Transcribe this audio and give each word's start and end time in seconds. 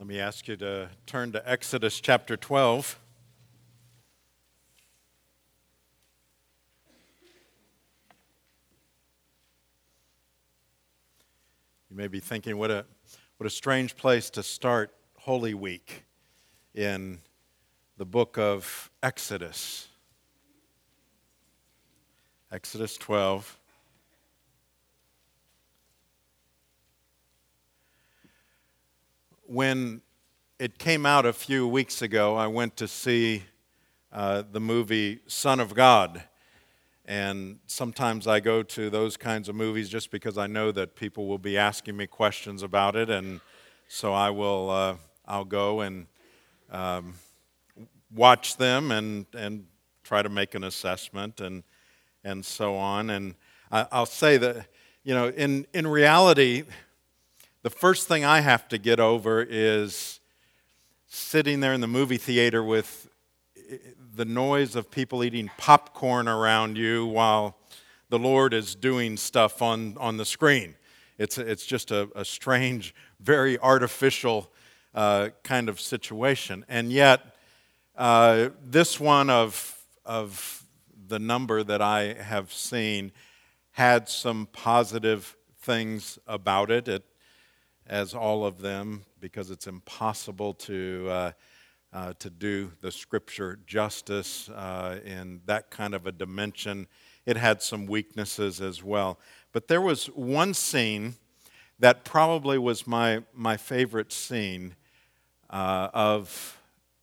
Let 0.00 0.06
me 0.06 0.18
ask 0.18 0.48
you 0.48 0.56
to 0.56 0.88
turn 1.04 1.30
to 1.32 1.46
Exodus 1.46 2.00
chapter 2.00 2.34
12. 2.34 2.98
You 11.90 11.96
may 11.96 12.08
be 12.08 12.18
thinking, 12.18 12.56
what 12.56 12.70
a, 12.70 12.86
what 13.36 13.46
a 13.46 13.50
strange 13.50 13.94
place 13.94 14.30
to 14.30 14.42
start 14.42 14.90
Holy 15.18 15.52
Week 15.52 16.06
in 16.74 17.18
the 17.98 18.06
book 18.06 18.38
of 18.38 18.90
Exodus. 19.02 19.88
Exodus 22.50 22.96
12. 22.96 23.59
When 29.52 30.00
it 30.60 30.78
came 30.78 31.04
out 31.04 31.26
a 31.26 31.32
few 31.32 31.66
weeks 31.66 32.02
ago, 32.02 32.36
I 32.36 32.46
went 32.46 32.76
to 32.76 32.86
see 32.86 33.42
uh, 34.12 34.44
the 34.48 34.60
movie 34.60 35.18
Son 35.26 35.58
of 35.58 35.74
God. 35.74 36.22
And 37.04 37.58
sometimes 37.66 38.28
I 38.28 38.38
go 38.38 38.62
to 38.62 38.90
those 38.90 39.16
kinds 39.16 39.48
of 39.48 39.56
movies 39.56 39.88
just 39.88 40.12
because 40.12 40.38
I 40.38 40.46
know 40.46 40.70
that 40.70 40.94
people 40.94 41.26
will 41.26 41.36
be 41.36 41.58
asking 41.58 41.96
me 41.96 42.06
questions 42.06 42.62
about 42.62 42.94
it. 42.94 43.10
And 43.10 43.40
so 43.88 44.12
I 44.12 44.30
will, 44.30 44.70
uh, 44.70 44.96
I'll 45.26 45.44
go 45.44 45.80
and 45.80 46.06
um, 46.70 47.14
watch 48.14 48.56
them 48.56 48.92
and, 48.92 49.26
and 49.34 49.66
try 50.04 50.22
to 50.22 50.28
make 50.28 50.54
an 50.54 50.62
assessment 50.62 51.40
and, 51.40 51.64
and 52.22 52.44
so 52.44 52.76
on. 52.76 53.10
And 53.10 53.34
I, 53.72 53.88
I'll 53.90 54.06
say 54.06 54.36
that, 54.36 54.68
you 55.02 55.12
know, 55.12 55.30
in, 55.30 55.66
in 55.74 55.88
reality, 55.88 56.62
the 57.62 57.70
first 57.70 58.08
thing 58.08 58.24
I 58.24 58.40
have 58.40 58.68
to 58.68 58.78
get 58.78 59.00
over 59.00 59.46
is 59.46 60.20
sitting 61.06 61.60
there 61.60 61.74
in 61.74 61.82
the 61.82 61.86
movie 61.86 62.16
theater 62.16 62.64
with 62.64 63.08
the 64.14 64.24
noise 64.24 64.76
of 64.76 64.90
people 64.90 65.22
eating 65.22 65.50
popcorn 65.58 66.26
around 66.26 66.78
you 66.78 67.06
while 67.06 67.58
the 68.08 68.18
Lord 68.18 68.54
is 68.54 68.74
doing 68.74 69.16
stuff 69.16 69.60
on, 69.60 69.96
on 69.98 70.16
the 70.16 70.24
screen. 70.24 70.74
It's, 71.18 71.36
it's 71.36 71.66
just 71.66 71.90
a, 71.90 72.08
a 72.16 72.24
strange, 72.24 72.94
very 73.20 73.58
artificial 73.58 74.50
uh, 74.94 75.28
kind 75.42 75.68
of 75.68 75.78
situation. 75.78 76.64
And 76.66 76.90
yet, 76.90 77.36
uh, 77.94 78.50
this 78.64 78.98
one 78.98 79.28
of, 79.28 79.84
of 80.06 80.64
the 81.08 81.18
number 81.18 81.62
that 81.62 81.82
I 81.82 82.14
have 82.14 82.52
seen 82.52 83.12
had 83.72 84.08
some 84.08 84.48
positive 84.50 85.36
things 85.60 86.18
about 86.26 86.70
it, 86.70 86.88
it 86.88 87.04
as 87.90 88.14
all 88.14 88.46
of 88.46 88.62
them, 88.62 89.04
because 89.20 89.50
it's 89.50 89.66
impossible 89.66 90.54
to. 90.54 91.06
Uh, 91.10 91.32
uh, 91.92 92.12
to 92.20 92.30
do 92.30 92.70
the 92.82 92.92
scripture 92.92 93.58
justice 93.66 94.48
uh, 94.50 95.00
in 95.04 95.40
that 95.46 95.70
kind 95.70 95.92
of 95.92 96.06
a 96.06 96.12
dimension. 96.12 96.86
It 97.26 97.36
had 97.36 97.62
some 97.62 97.86
weaknesses 97.86 98.60
as 98.60 98.80
well. 98.80 99.18
But 99.52 99.66
there 99.66 99.80
was 99.80 100.06
one 100.06 100.54
scene 100.54 101.16
that 101.80 102.04
probably 102.04 102.58
was 102.58 102.86
my, 102.86 103.24
my 103.34 103.56
favorite 103.56 104.12
scene 104.12 104.76
uh, 105.48 105.88
of 105.92 106.58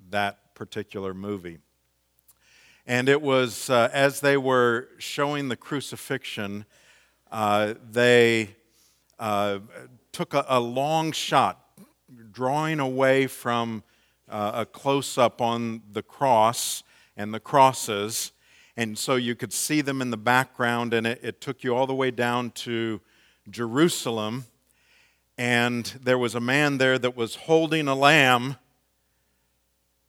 that 0.09 0.55
particular 0.55 1.13
movie. 1.13 1.57
And 2.85 3.09
it 3.09 3.21
was 3.21 3.69
uh, 3.69 3.89
as 3.91 4.21
they 4.21 4.37
were 4.37 4.87
showing 4.97 5.49
the 5.49 5.57
crucifixion, 5.57 6.65
uh, 7.29 7.73
they 7.91 8.55
took 10.17 10.33
a, 10.33 10.43
a 10.49 10.59
long 10.59 11.11
shot, 11.11 11.63
drawing 12.31 12.79
away 12.79 13.27
from 13.27 13.83
uh, 14.27 14.51
a 14.55 14.65
close 14.65 15.15
up 15.15 15.41
on 15.41 15.79
the 15.91 16.01
cross 16.01 16.81
and 17.15 17.31
the 17.31 17.39
crosses. 17.39 18.31
And 18.75 18.97
so 18.97 19.15
you 19.15 19.35
could 19.35 19.53
see 19.53 19.81
them 19.81 20.01
in 20.01 20.09
the 20.09 20.17
background, 20.17 20.95
and 20.95 21.05
it, 21.05 21.19
it 21.21 21.39
took 21.39 21.63
you 21.63 21.75
all 21.75 21.85
the 21.85 21.93
way 21.93 22.09
down 22.09 22.49
to 22.65 22.99
Jerusalem. 23.51 24.45
And 25.37 25.85
there 26.01 26.17
was 26.17 26.33
a 26.33 26.39
man 26.39 26.79
there 26.79 26.97
that 26.97 27.15
was 27.15 27.35
holding 27.35 27.87
a 27.87 27.93
lamb, 27.93 28.55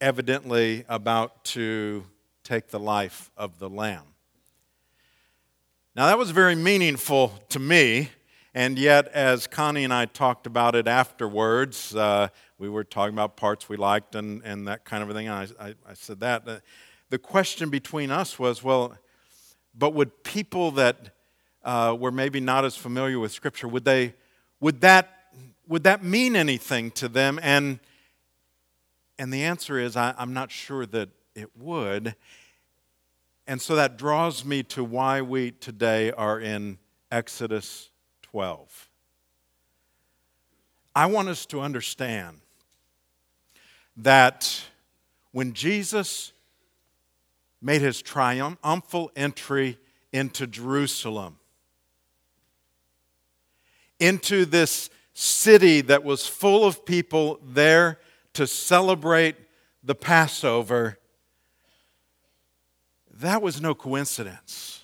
evidently 0.01 0.87
about 0.89 1.45
to 1.53 2.07
take 2.45 2.69
the 2.69 2.81
life 2.81 3.31
of 3.37 3.59
the 3.59 3.69
lamb. 3.69 4.05
Now, 5.95 6.07
that 6.07 6.17
was 6.17 6.31
very 6.31 6.55
meaningful 6.55 7.39
to 7.51 7.59
me. 7.59 8.09
And 8.59 8.77
yet, 8.77 9.07
as 9.15 9.47
Connie 9.47 9.85
and 9.85 9.95
I 9.95 10.07
talked 10.07 10.45
about 10.45 10.75
it 10.75 10.89
afterwards, 10.89 11.95
uh, 11.95 12.27
we 12.59 12.69
were 12.69 12.83
talking 12.83 13.15
about 13.15 13.37
parts 13.37 13.69
we 13.69 13.77
liked 13.77 14.17
and, 14.17 14.43
and 14.43 14.67
that 14.67 14.85
kind 14.85 15.01
of 15.01 15.15
thing. 15.15 15.29
And 15.29 15.55
I, 15.61 15.65
I, 15.65 15.75
I 15.89 15.95
said 15.95 16.19
that. 16.19 16.49
Uh, 16.49 16.59
the 17.09 17.21
question 17.21 17.71
between 17.71 18.11
us 18.11 18.37
was 18.37 18.65
well, 18.65 18.99
but 19.77 19.95
would 19.95 20.25
people 20.25 20.73
that 20.73 21.15
uh, 21.63 21.97
were 21.97 22.11
maybe 22.11 22.41
not 22.41 22.65
as 22.65 22.75
familiar 22.75 23.21
with 23.21 23.31
Scripture, 23.31 23.69
would, 23.69 23.85
they, 23.85 24.15
would, 24.59 24.81
that, 24.81 25.09
would 25.69 25.85
that 25.85 26.03
mean 26.03 26.35
anything 26.35 26.91
to 26.91 27.07
them? 27.07 27.39
And, 27.41 27.79
and 29.21 29.33
the 29.33 29.45
answer 29.45 29.79
is 29.79 29.97
I, 29.97 30.17
I'm 30.19 30.33
not 30.33 30.51
sure 30.51 30.85
that 30.85 31.11
it 31.37 31.57
would. 31.57 32.17
And 33.47 33.63
so 33.63 33.77
that 33.77 33.97
draws 33.97 34.45
me 34.45 34.65
to 34.65 34.83
why 34.83 35.23
we 35.23 35.53
today 35.53 36.11
are 36.11 36.41
in 36.41 36.79
Exodus 37.13 37.91
12. 38.31 38.89
I 40.95 41.07
want 41.07 41.29
us 41.29 41.47
to 41.47 41.61
understand 41.61 42.41
that 43.97 44.63
when 45.33 45.53
Jesus 45.53 46.33
made 47.61 47.81
his 47.81 48.03
triumphal 48.03 49.11
entry 49.17 49.79
into 50.13 50.47
Jerusalem, 50.47 51.39
into 53.99 54.45
this 54.45 54.91
city 55.15 55.81
that 55.83 56.05
was 56.05 56.27
full 56.27 56.65
of 56.65 56.85
people 56.85 57.41
there 57.43 57.99
to 58.35 58.47
celebrate 58.47 59.37
the 59.83 59.95
Passover, 59.95 60.99
that 63.11 63.43
was 63.43 63.61
no 63.61 63.75
coincidence. 63.75 64.78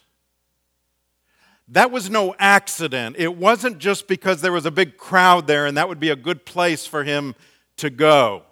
That 1.68 1.90
was 1.90 2.10
no 2.10 2.34
accident. 2.38 3.16
It 3.18 3.36
wasn't 3.36 3.78
just 3.78 4.06
because 4.06 4.40
there 4.40 4.52
was 4.52 4.66
a 4.66 4.70
big 4.70 4.96
crowd 4.96 5.46
there 5.46 5.66
and 5.66 5.76
that 5.76 5.88
would 5.88 6.00
be 6.00 6.10
a 6.10 6.16
good 6.16 6.44
place 6.44 6.86
for 6.86 7.04
him 7.04 7.34
to 7.78 7.90
go. 7.90 8.42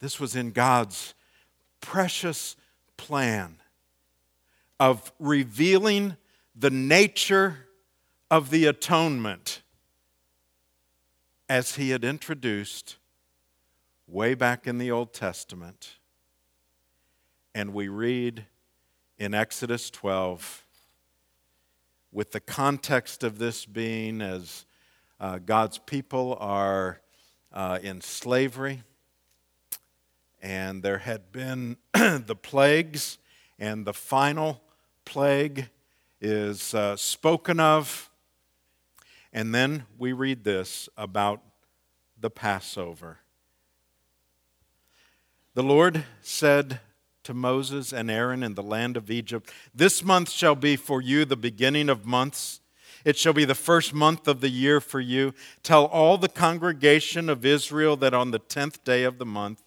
This 0.00 0.20
was 0.20 0.36
in 0.36 0.52
God's 0.52 1.14
precious 1.80 2.56
plan 2.96 3.56
of 4.78 5.12
revealing 5.18 6.16
the 6.54 6.70
nature 6.70 7.66
of 8.30 8.50
the 8.50 8.66
atonement 8.66 9.62
as 11.48 11.76
he 11.76 11.90
had 11.90 12.04
introduced 12.04 12.96
way 14.06 14.34
back 14.34 14.66
in 14.66 14.78
the 14.78 14.90
Old 14.90 15.12
Testament. 15.12 15.96
And 17.54 17.72
we 17.72 17.88
read 17.88 18.46
in 19.18 19.34
Exodus 19.34 19.90
12, 19.90 20.64
with 22.12 22.32
the 22.32 22.40
context 22.40 23.22
of 23.22 23.38
this 23.38 23.64
being 23.66 24.20
as 24.20 24.64
uh, 25.20 25.38
God's 25.38 25.78
people 25.78 26.36
are 26.40 27.00
uh, 27.52 27.78
in 27.82 28.00
slavery 28.00 28.82
and 30.40 30.82
there 30.82 30.98
had 30.98 31.32
been 31.32 31.76
the 31.94 32.36
plagues, 32.40 33.18
and 33.58 33.84
the 33.84 33.92
final 33.92 34.60
plague 35.04 35.68
is 36.20 36.74
uh, 36.74 36.96
spoken 36.96 37.60
of. 37.60 38.10
And 39.32 39.54
then 39.54 39.84
we 39.98 40.12
read 40.12 40.44
this 40.44 40.88
about 40.96 41.42
the 42.18 42.30
Passover. 42.30 43.18
The 45.54 45.62
Lord 45.62 46.04
said 46.22 46.80
to 47.28 47.34
Moses 47.34 47.92
and 47.92 48.10
Aaron 48.10 48.42
in 48.42 48.54
the 48.54 48.62
land 48.62 48.96
of 48.96 49.10
Egypt, 49.10 49.52
This 49.74 50.02
month 50.02 50.30
shall 50.30 50.54
be 50.54 50.76
for 50.76 51.02
you 51.02 51.26
the 51.26 51.36
beginning 51.36 51.90
of 51.90 52.06
months. 52.06 52.60
It 53.04 53.18
shall 53.18 53.34
be 53.34 53.44
the 53.44 53.54
first 53.54 53.92
month 53.92 54.26
of 54.26 54.40
the 54.40 54.48
year 54.48 54.80
for 54.80 54.98
you. 54.98 55.34
Tell 55.62 55.84
all 55.84 56.16
the 56.16 56.30
congregation 56.30 57.28
of 57.28 57.44
Israel 57.44 57.96
that 57.98 58.14
on 58.14 58.30
the 58.30 58.38
tenth 58.38 58.82
day 58.82 59.04
of 59.04 59.18
the 59.18 59.26
month, 59.26 59.62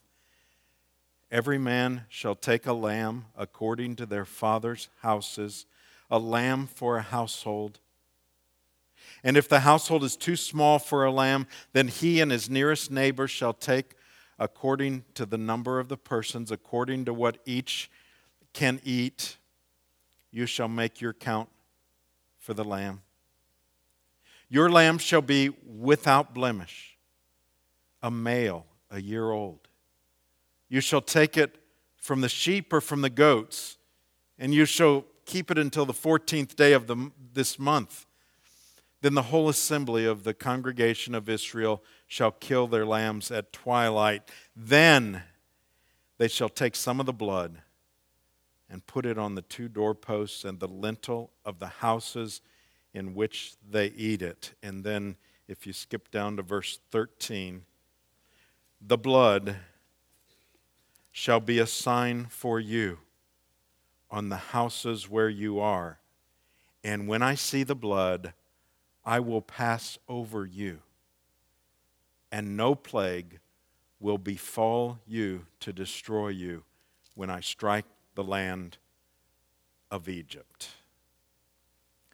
Every 1.32 1.60
man 1.60 2.06
shall 2.10 2.34
take 2.36 2.66
a 2.66 2.74
lamb 2.74 3.26
according 3.38 3.96
to 3.98 4.08
their 4.08 4.26
father's 4.26 4.90
houses, 5.02 5.68
a 6.10 6.18
lamb 6.18 6.66
for 6.66 6.98
a 6.98 7.04
household. 7.04 7.80
And 9.24 9.38
if 9.38 9.48
the 9.48 9.62
household 9.62 10.04
is 10.04 10.18
too 10.18 10.36
small 10.36 10.80
for 10.80 11.06
a 11.06 11.12
lamb, 11.12 11.46
then 11.74 11.90
he 11.90 12.20
and 12.20 12.32
his 12.32 12.50
nearest 12.50 12.90
neighbor 12.90 13.28
shall 13.28 13.54
take 13.54 13.96
according 14.42 15.06
to 15.14 15.24
the 15.24 15.38
number 15.38 15.80
of 15.80 15.88
the 15.88 15.96
persons, 15.96 16.52
according 16.52 17.06
to 17.06 17.14
what 17.14 17.38
each 17.46 17.92
can 18.54 18.82
eat. 18.84 19.38
You 20.32 20.48
shall 20.48 20.68
make 20.68 21.00
your 21.00 21.14
count 21.14 21.48
for 22.40 22.56
the 22.56 22.64
lamb. 22.64 23.04
Your 24.50 24.68
lamb 24.68 24.98
shall 24.98 25.22
be 25.22 25.50
without 25.80 26.34
blemish. 26.34 26.98
a 28.04 28.10
male, 28.10 28.66
a 28.90 29.00
year 29.00 29.30
old. 29.30 29.68
You 30.70 30.82
shall 30.82 31.02
take 31.02 31.38
it 31.38 31.60
from 31.96 32.22
the 32.22 32.30
sheep 32.30 32.74
or 32.74 32.82
from 32.82 33.02
the 33.02 33.12
goats, 33.12 33.78
and 34.40 34.56
you 34.56 34.66
shall 34.66 35.06
keep 35.28 35.52
it 35.52 35.60
until 35.60 35.86
the 35.86 35.94
14th 35.94 36.56
day 36.56 36.74
of 36.74 36.88
the, 36.88 37.12
this 37.34 37.60
month. 37.60 38.08
Then 39.02 39.14
the 39.14 39.22
whole 39.22 39.50
assembly 39.50 40.06
of 40.06 40.24
the 40.24 40.34
congregation 40.34 41.14
of 41.14 41.30
Israel 41.30 41.84
shall 42.12 42.32
kill 42.32 42.68
their 42.68 42.86
lambs 42.86 43.32
at 43.32 43.54
twilight. 43.54 44.22
Then 44.54 45.24
they 46.18 46.28
shall 46.28 46.50
take 46.50 46.76
some 46.76 47.00
of 47.00 47.06
the 47.06 47.14
blood 47.14 47.62
and 48.70 48.86
put 48.86 49.06
it 49.06 49.18
on 49.18 49.36
the 49.36 49.42
two 49.44 49.70
doorposts 49.70 50.44
and 50.44 50.60
the 50.60 50.68
lintel 50.68 51.32
of 51.46 51.60
the 51.60 51.68
houses 51.68 52.42
in 52.94 53.16
which 53.16 53.54
they 53.66 53.88
eat 53.88 54.22
it. 54.22 54.54
And 54.62 54.84
then, 54.84 55.16
if 55.48 55.66
you 55.66 55.72
skip 55.72 56.12
down 56.12 56.36
to 56.36 56.44
verse 56.44 56.82
13, 56.92 57.64
the 58.82 58.98
blood 58.98 59.56
shall 61.14 61.40
be 61.40 61.60
a 61.60 61.66
sign 61.66 62.26
for 62.26 62.60
you 62.60 62.98
on 64.10 64.28
the 64.28 64.36
houses 64.36 65.10
where 65.10 65.30
you 65.30 65.62
are. 65.62 66.00
And 66.84 67.08
when 67.08 67.22
I 67.22 67.36
see 67.36 67.64
the 67.64 67.74
blood, 67.74 68.34
I 69.06 69.22
will 69.22 69.42
pass 69.42 69.98
over 70.10 70.46
you, 70.46 70.82
and 72.32 72.56
no 72.56 72.76
plague 72.76 73.40
will 74.00 74.18
befall 74.18 75.00
you 75.06 75.46
to 75.60 75.74
destroy 75.74 76.30
you 76.30 76.64
when 77.16 77.30
I 77.30 77.40
strike 77.40 77.86
the 78.16 78.24
land 78.24 78.78
of 79.92 80.08
Egypt. 80.08 80.70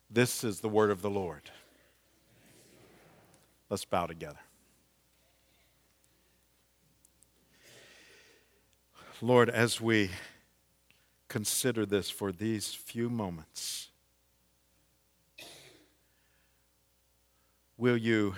This 0.10 0.44
is 0.44 0.60
the 0.60 0.70
word 0.70 0.90
of 0.90 1.02
the 1.02 1.10
Lord. 1.10 1.52
Let's 3.70 3.86
bow 3.86 4.08
together. 4.08 4.40
Lord, 9.22 9.50
as 9.50 9.82
we 9.82 10.12
consider 11.28 11.86
this 11.86 12.10
for 12.10 12.32
these 12.32 12.74
few 12.74 13.10
moments, 13.10 13.90
will 17.78 17.98
you 17.98 18.36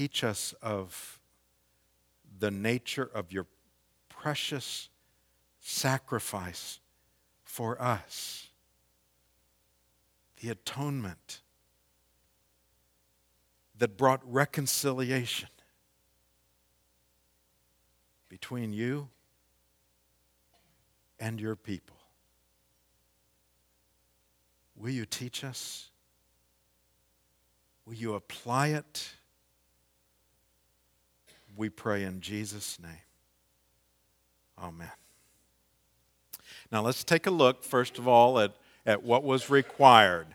teach 0.00 0.24
us 0.24 0.54
of 0.62 1.20
the 2.38 2.50
nature 2.50 3.10
of 3.14 3.32
your 3.32 3.46
precious 4.08 4.88
sacrifice 5.60 6.80
for 7.44 7.80
us? 7.80 8.50
the 10.40 10.48
atonement 10.48 11.42
that 13.78 13.96
brought 13.96 14.20
reconciliation 14.24 15.48
between 18.28 18.72
you 18.72 19.08
and 21.18 21.40
your 21.40 21.56
people. 21.56 21.96
Will 24.76 24.90
you 24.90 25.04
teach 25.04 25.44
us? 25.44 25.90
Will 27.84 27.94
you 27.94 28.14
apply 28.14 28.68
it? 28.68 29.10
We 31.56 31.68
pray 31.68 32.04
in 32.04 32.20
Jesus' 32.20 32.78
name. 32.80 32.92
Amen. 34.58 34.90
Now 36.70 36.82
let's 36.82 37.04
take 37.04 37.26
a 37.26 37.30
look, 37.30 37.64
first 37.64 37.98
of 37.98 38.06
all, 38.06 38.38
at 38.38 38.54
at 38.86 39.02
what 39.02 39.24
was 39.24 39.50
required. 39.50 40.26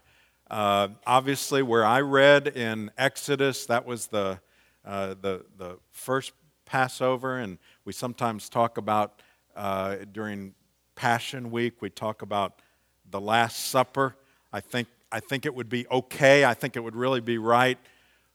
Uh, 0.50 0.90
obviously, 1.06 1.64
where 1.64 1.84
I 1.84 2.02
read 2.02 2.48
in 2.48 2.92
Exodus, 2.98 3.66
that 3.66 3.86
was 3.86 4.08
the, 4.08 4.40
uh, 4.86 5.16
the, 5.22 5.44
the 5.58 5.78
first 5.92 6.34
Passover, 6.66 7.40
and 7.40 7.58
we 7.84 7.94
sometimes 7.94 8.50
talk 8.50 8.78
about 8.78 9.22
uh, 9.56 9.98
during 10.12 10.54
Passion 10.96 11.52
Week, 11.52 11.82
we 11.82 11.90
talk 11.90 12.22
about 12.22 12.62
the 13.10 13.20
Last 13.20 13.68
Supper. 13.68 14.16
I 14.54 14.62
think, 14.62 14.88
I 15.12 15.20
think 15.20 15.46
it 15.46 15.54
would 15.54 15.70
be 15.70 15.88
okay, 15.90 16.46
I 16.46 16.54
think 16.54 16.76
it 16.76 16.80
would 16.82 16.96
really 16.96 17.22
be 17.22 17.38
right 17.38 17.78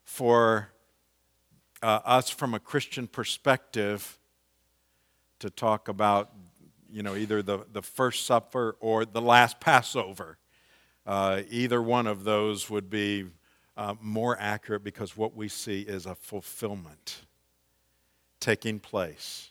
for 0.02 0.70
uh, 1.82 2.00
us 2.04 2.30
from 2.30 2.54
a 2.54 2.60
Christian 2.60 3.06
perspective 3.06 4.18
to 5.38 5.50
talk 5.50 5.88
about 5.88 6.32
you 6.92 7.02
know, 7.02 7.16
either 7.16 7.42
the, 7.42 7.60
the 7.72 7.82
first 7.82 8.26
supper 8.26 8.76
or 8.80 9.04
the 9.04 9.20
last 9.20 9.60
Passover. 9.60 10.38
Uh, 11.06 11.42
either 11.48 11.80
one 11.80 12.06
of 12.06 12.24
those 12.24 12.68
would 12.68 12.90
be 12.90 13.26
uh, 13.76 13.94
more 14.00 14.36
accurate 14.38 14.84
because 14.84 15.16
what 15.16 15.34
we 15.34 15.48
see 15.48 15.82
is 15.82 16.06
a 16.06 16.14
fulfillment 16.14 17.22
taking 18.38 18.78
place 18.78 19.50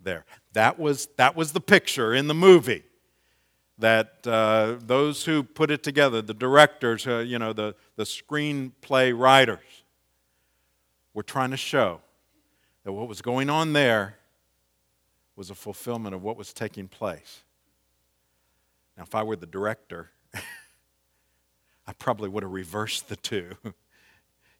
there. 0.00 0.24
That 0.52 0.78
was, 0.78 1.08
that 1.16 1.36
was 1.36 1.52
the 1.52 1.60
picture 1.60 2.14
in 2.14 2.26
the 2.26 2.34
movie 2.34 2.84
that 3.78 4.26
uh, 4.26 4.76
those 4.78 5.24
who 5.24 5.42
put 5.42 5.70
it 5.70 5.82
together, 5.82 6.22
the 6.22 6.34
directors, 6.34 7.06
uh, 7.06 7.18
you 7.18 7.38
know, 7.38 7.52
the, 7.52 7.74
the 7.96 8.04
screenplay 8.04 9.16
writers, 9.16 9.81
were 11.14 11.22
trying 11.22 11.50
to 11.50 11.56
show 11.56 12.00
that 12.84 12.92
what 12.92 13.08
was 13.08 13.22
going 13.22 13.50
on 13.50 13.72
there 13.72 14.18
was 15.36 15.50
a 15.50 15.54
fulfillment 15.54 16.14
of 16.14 16.22
what 16.22 16.36
was 16.36 16.52
taking 16.52 16.88
place. 16.88 17.42
Now, 18.96 19.04
if 19.04 19.14
I 19.14 19.22
were 19.22 19.36
the 19.36 19.46
director, 19.46 20.10
I 21.86 21.92
probably 21.94 22.28
would 22.28 22.42
have 22.42 22.52
reversed 22.52 23.08
the 23.08 23.16
two, 23.16 23.52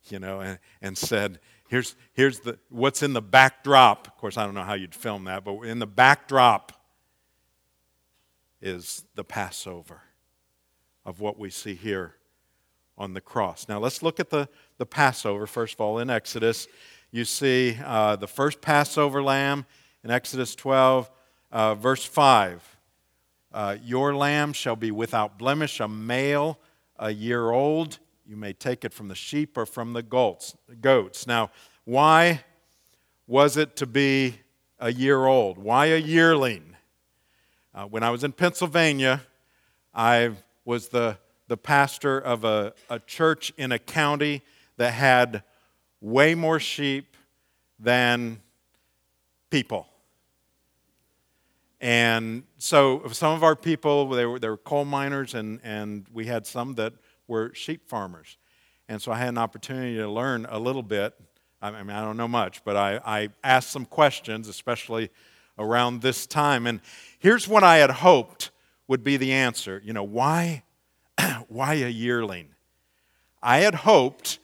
you 0.08 0.18
know, 0.18 0.40
and, 0.40 0.58
and 0.80 0.96
said, 0.96 1.40
here's, 1.68 1.94
here's 2.14 2.40
the, 2.40 2.58
what's 2.70 3.02
in 3.02 3.12
the 3.12 3.22
backdrop. 3.22 4.06
Of 4.06 4.16
course, 4.16 4.36
I 4.36 4.44
don't 4.44 4.54
know 4.54 4.62
how 4.62 4.74
you'd 4.74 4.94
film 4.94 5.24
that, 5.24 5.44
but 5.44 5.60
in 5.62 5.78
the 5.78 5.86
backdrop 5.86 6.72
is 8.60 9.04
the 9.14 9.24
Passover 9.24 10.02
of 11.04 11.20
what 11.20 11.38
we 11.38 11.50
see 11.50 11.74
here 11.74 12.14
on 12.98 13.14
the 13.14 13.20
cross. 13.20 13.68
Now, 13.68 13.78
let's 13.78 14.02
look 14.02 14.20
at 14.20 14.30
the, 14.30 14.48
the 14.78 14.86
Passover, 14.86 15.46
first 15.46 15.74
of 15.74 15.80
all, 15.80 15.98
in 15.98 16.10
Exodus. 16.10 16.68
You 17.10 17.24
see 17.24 17.78
uh, 17.84 18.16
the 18.16 18.26
first 18.26 18.60
Passover 18.60 19.22
lamb 19.22 19.66
in 20.04 20.10
Exodus 20.10 20.54
12, 20.54 21.10
uh, 21.50 21.74
verse 21.74 22.04
5. 22.04 22.76
Uh, 23.52 23.76
Your 23.82 24.14
lamb 24.14 24.52
shall 24.52 24.76
be 24.76 24.90
without 24.90 25.38
blemish, 25.38 25.80
a 25.80 25.88
male, 25.88 26.58
a 26.98 27.10
year 27.10 27.50
old. 27.50 27.98
You 28.26 28.36
may 28.36 28.52
take 28.52 28.84
it 28.84 28.94
from 28.94 29.08
the 29.08 29.14
sheep 29.14 29.58
or 29.58 29.66
from 29.66 29.92
the 29.92 30.02
goats. 30.02 30.56
goats. 30.80 31.26
Now, 31.26 31.50
why 31.84 32.44
was 33.26 33.56
it 33.56 33.76
to 33.76 33.86
be 33.86 34.36
a 34.78 34.92
year 34.92 35.26
old? 35.26 35.58
Why 35.58 35.86
a 35.86 35.98
yearling? 35.98 36.76
Uh, 37.74 37.84
when 37.84 38.02
I 38.02 38.10
was 38.10 38.24
in 38.24 38.32
Pennsylvania, 38.32 39.22
I 39.94 40.32
was 40.64 40.88
the, 40.88 41.18
the 41.48 41.56
pastor 41.56 42.18
of 42.18 42.44
a, 42.44 42.72
a 42.88 42.98
church 43.00 43.52
in 43.56 43.72
a 43.72 43.78
county 43.78 44.42
that 44.76 44.92
had 44.92 45.42
way 46.00 46.34
more 46.34 46.58
sheep 46.58 47.16
than 47.78 48.40
people. 49.50 49.86
And 51.80 52.44
so 52.58 53.02
some 53.10 53.34
of 53.34 53.42
our 53.42 53.56
people, 53.56 54.08
they 54.10 54.24
were, 54.24 54.38
they 54.38 54.48
were 54.48 54.56
coal 54.56 54.84
miners, 54.84 55.34
and, 55.34 55.60
and 55.64 56.06
we 56.12 56.26
had 56.26 56.46
some 56.46 56.74
that 56.76 56.92
were 57.26 57.52
sheep 57.54 57.88
farmers. 57.88 58.38
And 58.88 59.02
so 59.02 59.10
I 59.10 59.18
had 59.18 59.28
an 59.28 59.38
opportunity 59.38 59.96
to 59.96 60.08
learn 60.08 60.46
a 60.48 60.58
little 60.58 60.82
bit. 60.82 61.14
I 61.60 61.70
mean, 61.70 61.90
I 61.90 62.04
don't 62.04 62.16
know 62.16 62.28
much, 62.28 62.64
but 62.64 62.76
I, 62.76 63.00
I 63.04 63.28
asked 63.42 63.70
some 63.70 63.84
questions, 63.84 64.48
especially 64.48 65.10
around 65.58 66.02
this 66.02 66.26
time. 66.26 66.66
And 66.66 66.80
here's 67.18 67.48
what 67.48 67.64
I 67.64 67.78
had 67.78 67.90
hoped 67.90 68.50
would 68.88 69.02
be 69.02 69.16
the 69.16 69.32
answer. 69.32 69.80
You 69.84 69.92
know, 69.92 70.02
why, 70.02 70.62
why 71.48 71.74
a 71.74 71.88
yearling? 71.88 72.48
I 73.42 73.58
had 73.58 73.74
hoped, 73.74 74.38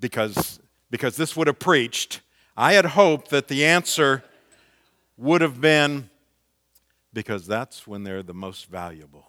because, 0.00 0.60
because 0.90 1.16
this 1.16 1.36
would 1.36 1.46
have 1.46 1.58
preached, 1.58 2.20
I 2.56 2.74
had 2.74 2.84
hoped 2.84 3.30
that 3.30 3.48
the 3.48 3.64
answer 3.64 4.22
would 5.16 5.40
have 5.40 5.60
been 5.60 6.10
because 7.12 7.46
that's 7.46 7.86
when 7.86 8.04
they're 8.04 8.22
the 8.22 8.34
most 8.34 8.66
valuable. 8.66 9.26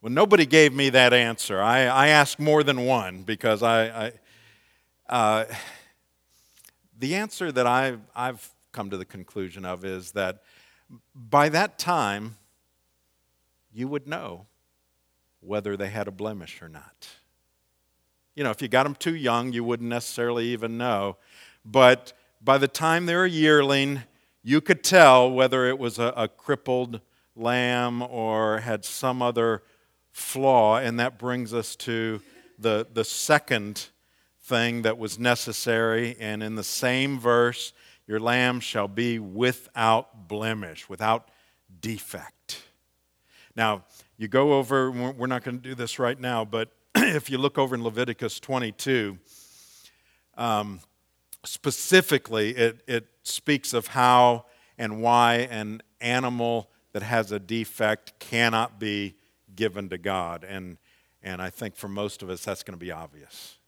Well, 0.00 0.12
nobody 0.12 0.46
gave 0.46 0.72
me 0.72 0.90
that 0.90 1.12
answer. 1.12 1.60
I, 1.60 1.86
I 1.86 2.08
asked 2.08 2.38
more 2.38 2.62
than 2.62 2.86
one 2.86 3.22
because 3.22 3.62
I, 3.62 4.06
I 4.06 4.12
uh, 5.08 5.44
the 6.98 7.14
answer 7.16 7.50
that 7.52 7.66
I've, 7.66 8.00
I've 8.14 8.48
come 8.72 8.90
to 8.90 8.96
the 8.96 9.04
conclusion 9.04 9.64
of 9.64 9.84
is 9.84 10.12
that 10.12 10.42
by 11.14 11.48
that 11.48 11.78
time, 11.78 12.36
you 13.72 13.88
would 13.88 14.06
know 14.06 14.46
whether 15.46 15.76
they 15.76 15.88
had 15.88 16.08
a 16.08 16.12
blemish 16.12 16.60
or 16.60 16.68
not. 16.68 17.08
You 18.34 18.44
know, 18.44 18.50
if 18.50 18.60
you 18.60 18.68
got 18.68 18.82
them 18.82 18.94
too 18.94 19.14
young, 19.14 19.52
you 19.52 19.64
wouldn't 19.64 19.88
necessarily 19.88 20.46
even 20.48 20.76
know. 20.76 21.16
But 21.64 22.12
by 22.42 22.58
the 22.58 22.68
time 22.68 23.06
they're 23.06 23.24
a 23.24 23.30
yearling, 23.30 24.02
you 24.42 24.60
could 24.60 24.84
tell 24.84 25.30
whether 25.30 25.66
it 25.66 25.78
was 25.78 25.98
a, 25.98 26.12
a 26.16 26.28
crippled 26.28 27.00
lamb 27.34 28.02
or 28.02 28.58
had 28.58 28.84
some 28.84 29.22
other 29.22 29.62
flaw, 30.12 30.78
and 30.78 30.98
that 31.00 31.18
brings 31.18 31.52
us 31.52 31.76
to 31.76 32.20
the, 32.58 32.86
the 32.92 33.04
second 33.04 33.88
thing 34.40 34.82
that 34.82 34.98
was 34.98 35.18
necessary. 35.18 36.16
And 36.20 36.42
in 36.42 36.54
the 36.54 36.64
same 36.64 37.18
verse, 37.18 37.72
your 38.06 38.20
lamb 38.20 38.60
shall 38.60 38.88
be 38.88 39.18
without 39.18 40.28
blemish, 40.28 40.88
without 40.88 41.30
defect. 41.80 42.62
Now, 43.56 43.84
you 44.18 44.28
go 44.28 44.54
over, 44.54 44.90
we're 44.90 45.26
not 45.26 45.44
going 45.44 45.58
to 45.58 45.62
do 45.62 45.74
this 45.74 45.98
right 45.98 46.18
now, 46.18 46.44
but 46.44 46.70
if 46.94 47.28
you 47.28 47.38
look 47.38 47.58
over 47.58 47.74
in 47.74 47.84
Leviticus 47.84 48.40
22, 48.40 49.18
um, 50.36 50.80
specifically, 51.44 52.50
it, 52.50 52.82
it 52.86 53.06
speaks 53.22 53.74
of 53.74 53.88
how 53.88 54.46
and 54.78 55.02
why 55.02 55.48
an 55.50 55.82
animal 56.00 56.70
that 56.92 57.02
has 57.02 57.32
a 57.32 57.38
defect 57.38 58.18
cannot 58.18 58.78
be 58.78 59.14
given 59.54 59.88
to 59.90 59.98
God. 59.98 60.44
And, 60.44 60.78
and 61.22 61.42
I 61.42 61.50
think 61.50 61.76
for 61.76 61.88
most 61.88 62.22
of 62.22 62.30
us, 62.30 62.44
that's 62.44 62.62
going 62.62 62.78
to 62.78 62.84
be 62.84 62.92
obvious. 62.92 63.58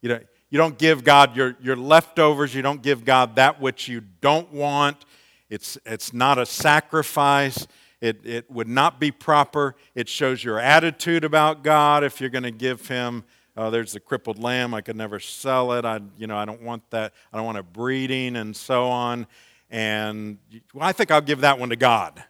You 0.00 0.10
don't, 0.10 0.26
you 0.50 0.58
don't 0.58 0.78
give 0.78 1.02
God 1.02 1.34
your, 1.34 1.56
your 1.60 1.76
leftovers, 1.76 2.54
you 2.54 2.62
don't 2.62 2.82
give 2.82 3.04
God 3.04 3.36
that 3.36 3.60
which 3.60 3.88
you 3.88 4.00
don't 4.20 4.52
want. 4.52 5.04
It's, 5.48 5.76
it's 5.84 6.12
not 6.12 6.38
a 6.38 6.46
sacrifice. 6.46 7.66
It, 8.06 8.24
it 8.24 8.50
would 8.50 8.68
not 8.68 8.98
be 8.98 9.10
proper. 9.10 9.76
It 9.94 10.08
shows 10.08 10.42
your 10.42 10.58
attitude 10.58 11.24
about 11.24 11.62
God 11.62 12.04
if 12.04 12.20
you're 12.20 12.30
going 12.30 12.44
to 12.44 12.50
give 12.50 12.88
Him 12.88 13.24
oh, 13.56 13.70
there's 13.70 13.92
the 13.92 14.00
crippled 14.00 14.38
lamb. 14.38 14.74
I 14.74 14.80
could 14.80 14.96
never 14.96 15.18
sell 15.18 15.72
it. 15.72 15.84
I, 15.84 16.00
you 16.18 16.26
know, 16.26 16.36
I 16.36 16.44
don't 16.44 16.62
want 16.62 16.88
that. 16.90 17.12
I 17.32 17.36
don't 17.36 17.46
want 17.46 17.58
a 17.58 17.62
breeding 17.62 18.36
and 18.36 18.54
so 18.54 18.86
on. 18.86 19.26
And 19.70 20.38
well, 20.74 20.86
I 20.86 20.92
think 20.92 21.10
I'll 21.10 21.20
give 21.20 21.40
that 21.40 21.58
one 21.58 21.70
to 21.70 21.76
God. 21.76 22.22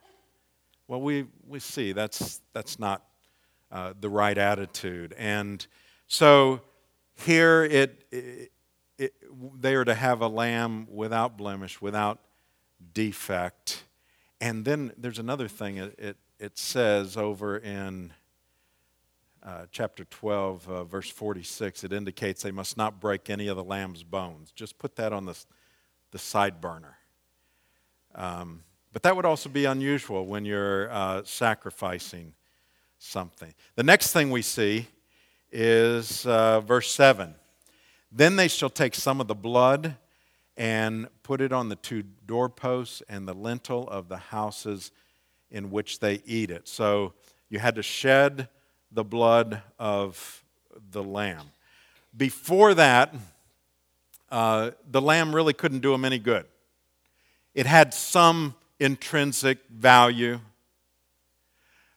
Well, 0.89 1.01
we, 1.01 1.27
we 1.47 1.59
see 1.59 1.93
that's, 1.93 2.41
that's 2.53 2.79
not 2.79 3.05
uh, 3.73 3.95
the 4.01 4.09
right 4.09 4.39
attitude. 4.39 5.15
And 5.19 5.67
so 6.07 6.61
here 7.15 7.65
it, 7.65 8.05
it, 8.13 8.53
it, 8.97 9.15
they 9.61 9.75
are 9.75 9.85
to 9.85 9.95
have 9.95 10.21
a 10.21 10.29
lamb 10.29 10.87
without 10.91 11.37
blemish, 11.37 11.83
without 11.83 12.21
defect. 12.95 13.83
And 14.41 14.65
then 14.65 14.93
there's 14.97 15.19
another 15.19 15.49
thing 15.49 15.79
it, 15.79 15.99
it, 15.99 16.17
it 16.39 16.59
says 16.59 17.17
over 17.17 17.57
in 17.57 18.13
uh, 19.43 19.67
chapter 19.71 20.05
12, 20.05 20.69
uh, 20.69 20.85
verse 20.85 21.09
46, 21.09 21.85
it 21.85 21.93
indicates 21.93 22.43
they 22.43 22.51
must 22.51 22.77
not 22.77 23.01
break 23.01 23.31
any 23.31 23.49
of 23.49 23.57
the 23.57 23.65
lamb's 23.65 24.03
bones. 24.03 24.51
Just 24.51 24.79
put 24.79 24.97
that 24.97 25.13
on 25.13 25.25
the, 25.25 25.39
the 26.11 26.19
side 26.19 26.61
burner. 26.61 26.99
Um, 28.15 28.65
but 28.93 29.03
that 29.05 29.15
would 29.15 29.27
also 29.27 29.49
be 29.49 29.67
unusual 29.67 30.27
when 30.27 30.45
you're 30.45 30.91
uh, 30.91 31.23
sacrificing 31.25 32.35
something. 32.99 33.55
The 33.77 33.83
next 33.83 34.13
thing 34.13 34.31
we 34.31 34.43
see 34.43 34.89
is 35.53 36.27
uh, 36.27 36.61
verse 36.61 36.91
7. 36.91 37.35
Then 38.11 38.37
they 38.37 38.49
shall 38.49 38.71
take 38.71 38.95
some 38.95 39.21
of 39.21 39.29
the 39.29 39.35
blood 39.35 39.97
and 40.57 41.09
put 41.23 41.41
it 41.41 41.53
on 41.53 41.69
the 41.69 41.77
two 41.77 42.03
doorposts 42.27 43.03
and 43.09 43.29
the 43.29 43.35
lintel 43.35 43.89
of 43.89 44.09
the 44.09 44.17
houses 44.17 44.91
in 45.51 45.71
which 45.71 46.01
they 46.01 46.23
eat 46.25 46.51
it. 46.51 46.69
So 46.69 47.13
you 47.49 47.59
had 47.59 47.75
to 47.77 47.83
shed 47.83 48.49
the 48.91 49.05
blood 49.05 49.63
of 49.79 50.43
the 50.91 51.03
lamb. 51.03 51.51
Before 52.17 52.75
that, 52.75 53.15
uh, 54.31 54.71
the 54.91 55.01
lamb 55.01 55.35
really 55.35 55.53
couldn't 55.53 55.81
do 55.81 55.93
them 55.93 56.05
any 56.05 56.19
good. 56.19 56.47
It 57.55 57.67
had 57.67 57.95
some 57.95 58.55
intrinsic 58.81 59.59
value, 59.71 60.41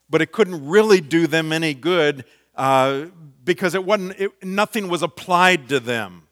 but 0.10 0.22
it 0.22 0.32
couldn't 0.32 0.68
really 0.68 1.02
do 1.02 1.28
them 1.28 1.52
any 1.52 1.74
good 1.74 2.26
uh, 2.56 3.06
because 3.44 3.76
it 3.76 3.84
wasn't, 3.84 4.20
it, 4.20 4.44
nothing 4.44 4.90
was 4.90 5.02
applied 5.02 5.70
to 5.70 5.80
them. 5.80 6.24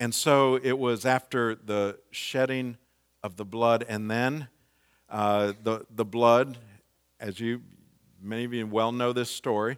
And 0.00 0.14
so 0.14 0.58
it 0.62 0.78
was 0.78 1.04
after 1.04 1.54
the 1.54 1.98
shedding 2.10 2.78
of 3.22 3.36
the 3.36 3.44
blood, 3.44 3.84
and 3.86 4.10
then 4.10 4.48
uh, 5.10 5.52
the, 5.62 5.84
the 5.94 6.06
blood, 6.06 6.56
as 7.20 7.38
you, 7.38 7.60
many 8.20 8.44
of 8.44 8.54
you 8.54 8.66
well 8.66 8.92
know 8.92 9.12
this 9.12 9.30
story, 9.30 9.76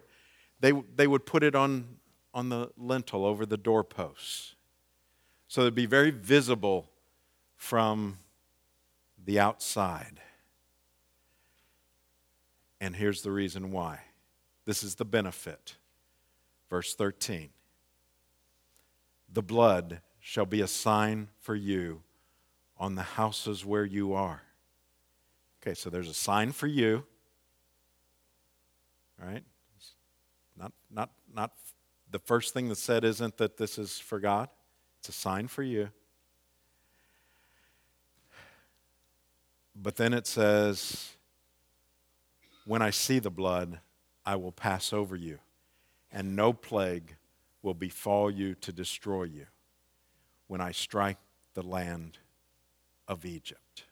they, 0.61 0.71
they 0.95 1.07
would 1.07 1.25
put 1.25 1.43
it 1.43 1.55
on, 1.55 1.97
on 2.33 2.47
the 2.47 2.69
lintel 2.77 3.25
over 3.25 3.45
the 3.45 3.57
doorposts. 3.57 4.55
So 5.49 5.61
it'd 5.61 5.75
be 5.75 5.85
very 5.85 6.09
visible 6.09 6.89
from 7.57 8.17
the 9.25 9.41
outside. 9.41 10.21
And 12.79 12.95
here's 12.95 13.23
the 13.23 13.31
reason 13.31 13.71
why. 13.71 13.99
This 14.63 14.83
is 14.83 14.95
the 14.95 15.05
benefit. 15.05 15.75
Verse 16.69 16.95
13 16.95 17.49
The 19.31 19.43
blood 19.43 19.99
shall 20.25 20.47
be 20.47 20.61
a 20.61 20.67
sign 20.67 21.27
for 21.39 21.53
you 21.53 22.01
on 22.79 22.95
the 22.95 23.03
houses 23.03 23.63
where 23.63 23.85
you 23.85 24.13
are. 24.13 24.41
Okay, 25.61 25.75
so 25.75 25.91
there's 25.91 26.09
a 26.09 26.13
sign 26.15 26.51
for 26.51 26.65
you 26.65 27.03
right? 29.23 29.43
Not, 30.57 30.71
not, 30.91 31.09
not 31.33 31.51
the 32.11 32.19
first 32.19 32.53
thing 32.53 32.67
that's 32.67 32.81
said 32.81 33.03
isn't 33.03 33.37
that 33.37 33.57
this 33.57 33.77
is 33.77 33.99
for 33.99 34.19
God, 34.19 34.49
it's 34.99 35.09
a 35.09 35.13
sign 35.13 35.47
for 35.47 35.63
you. 35.63 35.89
But 39.75 39.95
then 39.95 40.13
it 40.13 40.27
says, 40.27 41.13
When 42.65 42.81
I 42.81 42.91
see 42.91 43.19
the 43.19 43.31
blood, 43.31 43.79
I 44.25 44.35
will 44.35 44.51
pass 44.51 44.93
over 44.93 45.15
you, 45.15 45.39
and 46.11 46.35
no 46.35 46.53
plague 46.53 47.15
will 47.63 47.73
befall 47.73 48.29
you 48.29 48.53
to 48.55 48.71
destroy 48.71 49.23
you 49.23 49.47
when 50.53 50.61
I 50.61 50.71
strike 50.71 51.17
the 51.55 51.63
land 51.63 52.19
of 53.07 53.25
Egypt. 53.25 53.85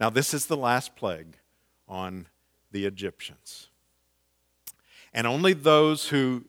Now, 0.00 0.10
this 0.10 0.34
is 0.34 0.46
the 0.46 0.56
last 0.56 0.96
plague 0.96 1.36
on 1.86 2.26
the 2.72 2.86
Egyptians. 2.86 3.68
And 5.12 5.28
only 5.28 5.52
those 5.52 6.08
who 6.08 6.46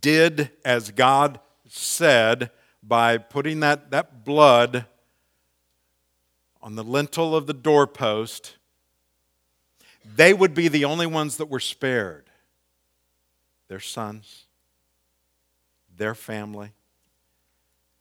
did 0.00 0.52
as 0.64 0.92
God 0.92 1.40
said 1.66 2.52
by 2.84 3.18
putting 3.18 3.58
that, 3.58 3.90
that 3.90 4.24
blood 4.24 4.86
on 6.62 6.76
the 6.76 6.84
lintel 6.84 7.34
of 7.34 7.48
the 7.48 7.52
doorpost, 7.52 8.58
they 10.04 10.32
would 10.32 10.54
be 10.54 10.68
the 10.68 10.84
only 10.84 11.06
ones 11.06 11.36
that 11.38 11.46
were 11.46 11.58
spared. 11.58 12.30
Their 13.66 13.80
sons, 13.80 14.44
their 15.96 16.14
family, 16.14 16.74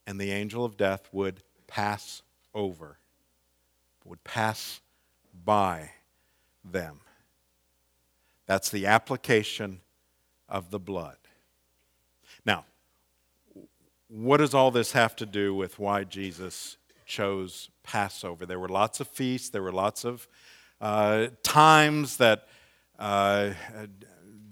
and 0.09 0.19
the 0.19 0.31
angel 0.31 0.65
of 0.65 0.75
death 0.75 1.07
would 1.11 1.43
pass 1.67 2.23
over, 2.55 2.97
would 4.03 4.23
pass 4.23 4.81
by 5.45 5.91
them. 6.65 7.01
That's 8.47 8.71
the 8.71 8.87
application 8.87 9.81
of 10.49 10.71
the 10.71 10.79
blood. 10.79 11.17
Now, 12.43 12.65
what 14.07 14.37
does 14.37 14.55
all 14.55 14.71
this 14.71 14.93
have 14.93 15.15
to 15.17 15.27
do 15.27 15.53
with 15.53 15.77
why 15.77 16.05
Jesus 16.05 16.77
chose 17.05 17.69
Passover? 17.83 18.47
There 18.47 18.59
were 18.59 18.67
lots 18.67 18.99
of 18.99 19.07
feasts, 19.07 19.49
there 19.49 19.61
were 19.61 19.71
lots 19.71 20.05
of 20.05 20.27
uh, 20.81 21.27
times 21.43 22.17
that 22.17 22.47
uh, 22.97 23.51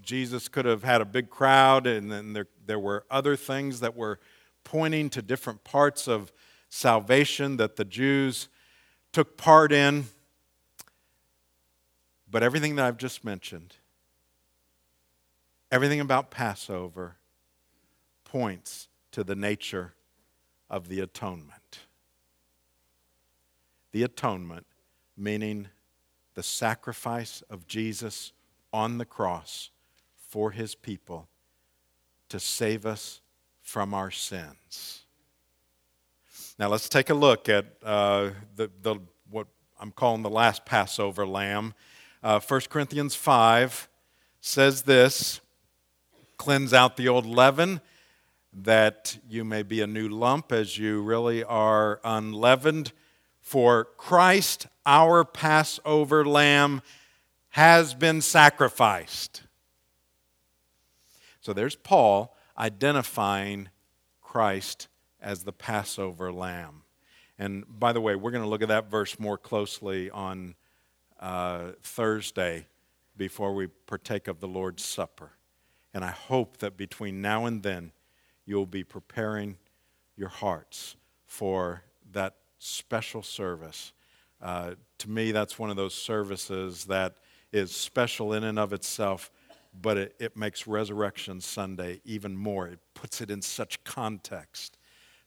Jesus 0.03 0.49
could 0.49 0.65
have 0.65 0.83
had 0.83 1.01
a 1.01 1.05
big 1.05 1.31
crowd, 1.31 1.87
and 1.87 2.11
then 2.11 2.33
there, 2.33 2.47
there 2.63 2.77
were 2.77 3.05
other 3.09 3.35
things 3.35 3.79
that 3.79 3.95
were 3.97 4.19
pointing 4.67 5.09
to 5.11 5.21
different 5.21 5.63
parts 5.63 6.07
of 6.07 6.31
salvation 6.69 7.57
that 7.57 7.75
the 7.77 7.85
Jews 7.85 8.49
took 9.13 9.37
part 9.37 9.71
in. 9.71 10.05
But 12.29 12.43
everything 12.43 12.75
that 12.75 12.85
I've 12.85 12.97
just 12.97 13.23
mentioned 13.23 13.75
Everything 15.69 15.99
about 15.99 16.31
Passover 16.31 17.17
points 18.23 18.87
to 19.11 19.23
the 19.23 19.35
nature 19.35 19.93
of 20.69 20.87
the 20.87 21.01
atonement. 21.01 21.79
The 23.91 24.03
atonement, 24.03 24.65
meaning 25.17 25.67
the 26.35 26.43
sacrifice 26.43 27.41
of 27.49 27.67
Jesus 27.67 28.31
on 28.71 28.97
the 28.97 29.05
cross 29.05 29.71
for 30.29 30.51
his 30.51 30.73
people 30.75 31.27
to 32.29 32.39
save 32.39 32.85
us 32.85 33.21
from 33.67 33.93
our 33.93 34.09
sins. 34.09 35.01
Now 36.57 36.69
let's 36.69 36.87
take 36.87 37.09
a 37.09 37.13
look 37.13 37.49
at 37.49 37.65
uh, 37.83 38.29
the, 38.55 38.71
the, 38.81 38.95
what 39.29 39.47
I'm 39.77 39.91
calling 39.91 40.21
the 40.21 40.29
last 40.29 40.65
Passover 40.65 41.27
lamb. 41.27 41.73
Uh, 42.23 42.39
1 42.39 42.61
Corinthians 42.69 43.13
5 43.13 43.89
says 44.39 44.83
this 44.83 45.41
cleanse 46.37 46.73
out 46.73 46.95
the 46.95 47.09
old 47.09 47.25
leaven, 47.25 47.81
that 48.53 49.17
you 49.27 49.43
may 49.43 49.63
be 49.63 49.81
a 49.81 49.87
new 49.87 50.07
lump 50.07 50.53
as 50.53 50.77
you 50.77 51.01
really 51.01 51.43
are 51.43 51.99
unleavened. 52.05 52.93
For 53.41 53.83
Christ, 53.97 54.67
our 54.85 55.25
Passover 55.25 56.23
lamb, 56.23 56.81
has 57.49 57.93
been 57.93 58.21
sacrificed. 58.21 59.41
So 61.41 61.51
there's 61.51 61.75
Paul 61.75 62.36
identifying 62.57 63.69
Christ 64.21 64.87
as 65.21 65.43
the 65.43 65.51
Passover 65.51 66.31
lamb. 66.31 66.83
And 67.39 67.65
by 67.67 67.93
the 67.93 68.01
way, 68.01 68.15
we're 68.15 68.31
going 68.31 68.43
to 68.43 68.49
look 68.49 68.61
at 68.61 68.67
that 68.69 68.89
verse 68.89 69.19
more 69.19 69.37
closely 69.37 70.09
on 70.09 70.55
uh, 71.19 71.71
Thursday 71.81 72.67
before 73.15 73.53
we 73.53 73.67
partake 73.67 74.27
of 74.27 74.39
the 74.39 74.47
Lord's 74.47 74.83
Supper. 74.83 75.31
And 75.93 76.03
I 76.03 76.11
hope 76.11 76.57
that 76.57 76.77
between 76.77 77.21
now 77.21 77.45
and 77.45 77.63
then, 77.63 77.91
you'll 78.45 78.65
be 78.65 78.83
preparing 78.83 79.57
your 80.15 80.29
hearts 80.29 80.95
for 81.25 81.83
that 82.11 82.35
special 82.59 83.21
service. 83.21 83.93
Uh, 84.41 84.71
to 84.99 85.09
me, 85.09 85.31
that's 85.31 85.59
one 85.59 85.69
of 85.69 85.75
those 85.75 85.93
services 85.93 86.85
that 86.85 87.15
is 87.51 87.75
special 87.75 88.33
in 88.33 88.43
and 88.43 88.59
of 88.59 88.73
itself, 88.73 89.31
but 89.81 89.97
it, 89.97 90.15
it 90.19 90.37
makes 90.37 90.67
Resurrection 90.67 91.41
Sunday 91.41 92.01
even 92.05 92.35
more. 92.35 92.67
It 92.67 92.79
puts 92.93 93.21
it 93.21 93.29
in 93.29 93.41
such 93.41 93.83
context. 93.83 94.77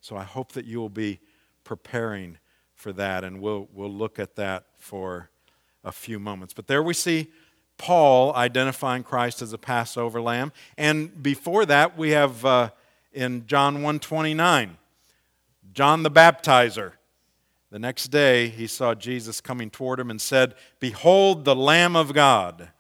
So 0.01 0.17
I 0.17 0.25
hope 0.25 0.53
that 0.53 0.65
you 0.65 0.79
will 0.79 0.89
be 0.89 1.21
preparing 1.65 2.39
for 2.75 2.93
that, 2.95 3.25
and 3.25 3.41
we'll, 3.41 3.69
we'll 3.73 3.93
look 3.93 4.19
at 4.19 4.37
that 4.37 4.65
for 4.79 5.31
a 5.85 5.93
few 5.93 6.19
moments. 6.19 6.55
But 6.55 6.67
there 6.67 6.83
we 6.83 6.95
see 6.95 7.31
Paul 7.77 8.35
identifying 8.35 9.03
Christ 9.03 9.43
as 9.43 9.53
a 9.53 9.59
Passover 9.59 10.21
lamb. 10.21 10.53
And 10.77 11.23
before 11.23 11.67
that, 11.67 11.97
we 11.97 12.11
have 12.11 12.45
uh, 12.45 12.71
in 13.13 13.47
John 13.47 13.75
129, 13.77 14.77
John 15.73 16.03
the 16.03 16.11
Baptizer. 16.11 16.93
The 17.71 17.79
next 17.79 18.09
day, 18.09 18.49
he 18.49 18.67
saw 18.67 18.95
Jesus 18.95 19.41
coming 19.41 19.71
toward 19.71 20.01
him 20.01 20.11
and 20.11 20.21
said, 20.21 20.55
Behold 20.81 21.45
the 21.45 21.55
Lamb 21.55 21.95
of 21.95 22.13
God 22.13 22.71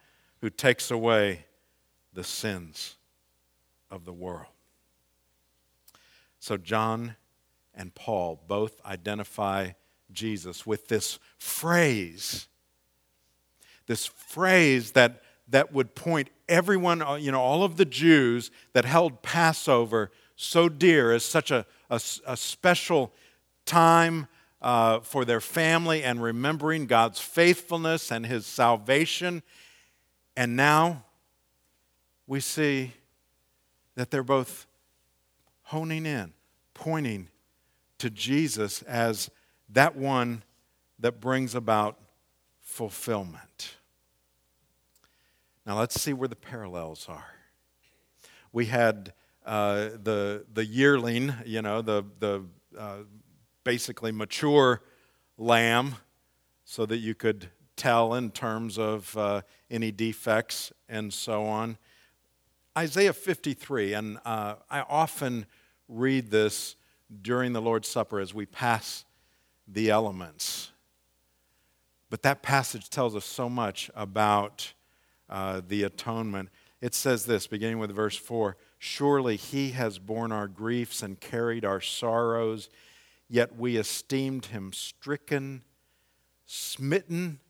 who 0.41 0.51
takes 0.51 0.91
away 0.91 1.45
the 2.13 2.25
sins 2.25 2.97
of 3.91 4.05
the 4.05 4.13
world. 4.13 4.53
So, 6.39 6.57
John 6.57 7.17
and 7.75 7.95
Paul 7.95 8.43
both 8.47 8.81
identify 8.85 9.73
Jesus 10.13 10.67
with 10.67 10.89
this 10.89 11.19
phrase, 11.39 12.49
this 13.87 14.07
phrase 14.07 14.93
that, 14.93 15.23
that 15.49 15.73
would 15.73 15.95
point 15.95 16.31
everyone, 16.49 17.03
uh, 17.03 17.15
you 17.15 17.31
know, 17.31 17.41
all 17.41 17.63
of 17.63 17.77
the 17.77 17.85
Jews 17.85 18.51
that 18.73 18.85
held 18.85 19.23
Passover 19.23 20.11
so 20.37 20.69
dear 20.69 21.13
as 21.13 21.25
such 21.25 21.51
a, 21.51 21.67
a, 21.91 22.01
a 22.27 22.37
special 22.37 23.13
time 23.67 24.27
uh, 24.63 25.01
for 25.01 25.25
their 25.25 25.41
family 25.41 26.03
and 26.03 26.23
remembering 26.23 26.87
God's 26.87 27.21
faithfulness 27.21 28.11
and 28.11 28.27
His 28.27 28.47
salvation. 28.47 29.43
And 30.37 30.57
now 30.57 31.05
we 32.31 32.39
see 32.39 32.93
that 33.97 34.13
they're 34.13 34.23
both 34.23 34.69
honing 35.63 36.07
in, 36.07 36.33
pointing 36.75 37.27
to 37.99 38.09
Jesus 38.09 38.83
as 38.83 39.33
that 39.69 39.97
one 39.97 40.45
that 41.01 41.21
brings 41.21 41.57
about 41.57 41.99
fulfillment. 42.61 43.75
Now 45.67 45.77
let's 45.77 46.01
see 46.01 46.13
where 46.13 46.29
the 46.29 46.37
parallels 46.37 47.07
are. 47.09 47.35
We 48.53 48.67
had 48.67 49.13
uh, 49.45 49.89
the, 50.01 50.45
the 50.53 50.65
yearling, 50.65 51.35
you 51.45 51.63
know, 51.63 51.83
the, 51.83 52.05
the 52.21 52.45
uh, 52.79 52.99
basically 53.65 54.13
mature 54.13 54.83
lamb, 55.37 55.97
so 56.65 56.87
that 56.87 56.99
you 56.99 57.17
could 57.17 57.51
tell 57.75 58.15
in 58.15 58.31
terms 58.31 58.79
of 58.79 59.17
uh, 59.17 59.41
any 59.69 59.91
defects 59.91 60.73
and 60.89 61.13
so 61.13 61.43
on. 61.47 61.77
Isaiah 62.81 63.13
53, 63.13 63.93
and 63.93 64.19
uh, 64.25 64.55
I 64.71 64.81
often 64.81 65.45
read 65.87 66.31
this 66.31 66.77
during 67.21 67.53
the 67.53 67.61
Lord's 67.61 67.89
Supper 67.89 68.21
as 68.21 68.33
we 68.33 68.47
pass 68.47 69.05
the 69.69 69.91
elements. 69.91 70.71
But 72.09 72.23
that 72.23 72.41
passage 72.41 72.89
tells 72.89 73.15
us 73.15 73.27
so 73.27 73.51
much 73.51 73.91
about 73.95 74.73
uh, 75.29 75.61
the 75.69 75.83
atonement. 75.83 76.49
It 76.81 76.95
says 76.95 77.27
this, 77.27 77.47
beginning 77.47 77.81
with 77.81 77.95
verse 77.95 78.17
4 78.17 78.57
Surely 78.79 79.37
he 79.37 79.73
has 79.73 79.99
borne 79.99 80.33
our 80.33 80.49
griefs 80.49 81.03
and 81.03 81.21
carried 81.21 81.67
our 81.67 81.83
sorrows, 81.83 82.71
yet 83.29 83.57
we 83.59 83.77
esteemed 83.77 84.47
him 84.47 84.73
stricken, 84.73 85.65
smitten 86.47 87.41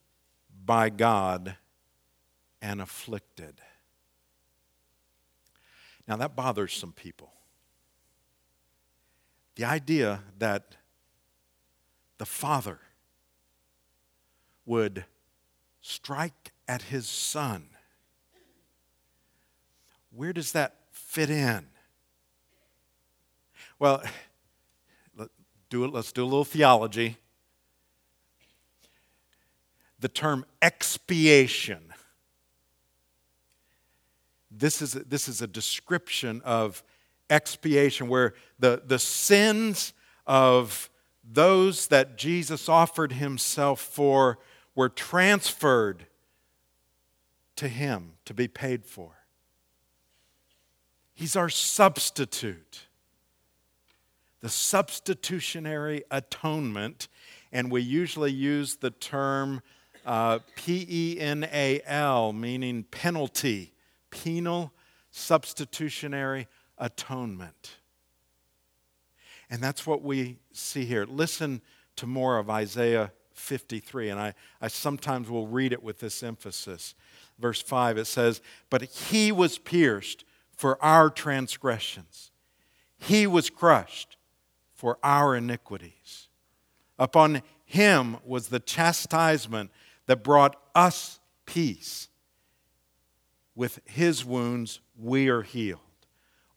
by 0.65 0.89
God, 0.91 1.55
and 2.61 2.81
afflicted. 2.83 3.61
Now 6.11 6.17
that 6.17 6.35
bothers 6.35 6.73
some 6.73 6.91
people. 6.91 7.33
The 9.55 9.65
idea 9.65 10.25
that 10.41 10.75
the 12.19 12.27
Father 12.27 12.81
would 14.67 15.05
strike 15.81 16.51
at 16.67 16.83
his 16.83 17.07
Son. 17.07 17.69
Where 20.11 20.33
does 20.33 20.51
that 20.51 20.75
fit 20.91 21.31
in? 21.31 21.67
Well, 23.79 24.03
do 25.71 25.85
it, 25.85 25.93
let's 25.93 26.11
do 26.11 26.25
a 26.25 26.27
little 26.27 26.45
theology. 26.45 27.19
The 30.01 30.09
term 30.09 30.45
expiation. 30.61 31.90
This 34.51 34.83
is, 34.83 34.93
this 34.93 35.29
is 35.29 35.43
a 35.43 35.47
description 35.47 36.43
of 36.45 36.83
expiation, 37.29 38.09
where 38.09 38.35
the, 38.59 38.83
the 38.85 38.99
sins 38.99 39.93
of 40.27 40.91
those 41.23 41.87
that 41.89 42.19
Jesus 42.19 42.69
offered 42.69 43.13
himself 43.13 43.81
for 43.81 44.39
were 44.75 44.89
transferred 44.89 46.07
to 47.57 47.69
him 47.69 48.13
to 48.25 48.35
be 48.35 48.49
paid 48.49 48.85
for. 48.85 49.13
He's 51.15 51.37
our 51.37 51.51
substitute. 51.51 52.87
The 54.41 54.49
substitutionary 54.49 56.03
atonement, 56.11 57.09
and 57.53 57.71
we 57.71 57.83
usually 57.83 58.33
use 58.33 58.77
the 58.77 58.91
term 58.91 59.61
uh, 60.07 60.39
P 60.57 60.87
E 60.89 61.21
N 61.21 61.47
A 61.53 61.83
L, 61.85 62.33
meaning 62.33 62.85
penalty, 62.85 63.75
penal 64.11 64.73
substitutionary 65.11 66.47
atonement. 66.79 67.77
And 69.51 69.61
that's 69.61 69.87
what 69.87 70.03
we 70.03 70.39
see 70.53 70.85
here. 70.85 71.05
Listen 71.05 71.61
to 71.97 72.07
more 72.07 72.39
of 72.39 72.49
Isaiah 72.49 73.13
53, 73.33 74.11
and 74.11 74.21
I, 74.21 74.35
I 74.61 74.69
sometimes 74.69 75.29
will 75.29 75.49
read 75.49 75.73
it 75.73 75.83
with 75.83 75.99
this 75.99 76.23
emphasis. 76.23 76.95
Verse 77.39 77.61
5, 77.61 77.99
it 77.99 78.07
says, 78.07 78.41
But 78.69 78.83
he 78.83 79.33
was 79.33 79.59
pierced 79.59 80.25
for 80.53 80.83
our 80.85 81.11
transgressions, 81.11 82.31
he 82.99 83.27
was 83.27 83.51
crushed 83.51 84.17
for 84.75 84.99
our 85.03 85.35
iniquities. 85.35 86.29
Upon 86.99 87.43
him 87.65 88.19
was 88.25 88.49
the 88.49 88.61
chastisement 88.61 89.71
that 90.07 90.23
brought 90.23 90.57
us 90.75 91.19
peace. 91.47 92.09
With 93.61 93.81
his 93.85 94.25
wounds, 94.25 94.81
we 94.99 95.29
are 95.29 95.43
healed. 95.43 95.81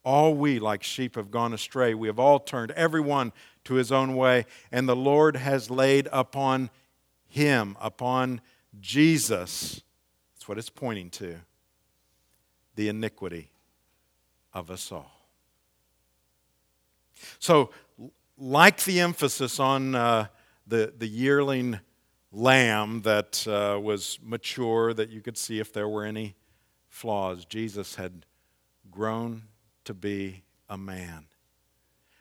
All 0.05 0.35
we, 0.35 0.57
like 0.57 0.83
sheep, 0.83 1.17
have 1.17 1.31
gone 1.31 1.51
astray. 1.51 1.93
We 1.93 2.07
have 2.07 2.17
all 2.17 2.39
turned 2.39 2.71
everyone 2.71 3.33
to 3.65 3.73
his 3.73 3.91
own 3.91 4.15
way, 4.15 4.45
and 4.71 4.87
the 4.87 4.95
Lord 4.95 5.35
has 5.35 5.69
laid 5.69 6.07
upon 6.13 6.69
him, 7.27 7.75
upon 7.81 8.39
Jesus, 8.79 9.81
that's 10.33 10.47
what 10.47 10.57
it's 10.57 10.69
pointing 10.69 11.09
to, 11.09 11.41
the 12.75 12.87
iniquity 12.87 13.51
of 14.53 14.71
us 14.71 14.89
all. 14.89 15.27
So, 17.37 17.71
like 18.37 18.81
the 18.85 19.01
emphasis 19.01 19.59
on 19.59 19.93
uh, 19.93 20.27
the, 20.65 20.93
the 20.97 21.09
yearling 21.09 21.81
lamb 22.31 23.01
that 23.01 23.45
uh, 23.45 23.77
was 23.77 24.19
mature, 24.23 24.93
that 24.93 25.09
you 25.09 25.19
could 25.19 25.37
see 25.37 25.59
if 25.59 25.73
there 25.73 25.89
were 25.89 26.05
any 26.05 26.35
flaws, 26.93 27.43
Jesus 27.43 27.95
had 27.95 28.23
grown 28.91 29.41
to 29.83 29.95
be 29.95 30.43
a 30.69 30.77
man. 30.77 31.25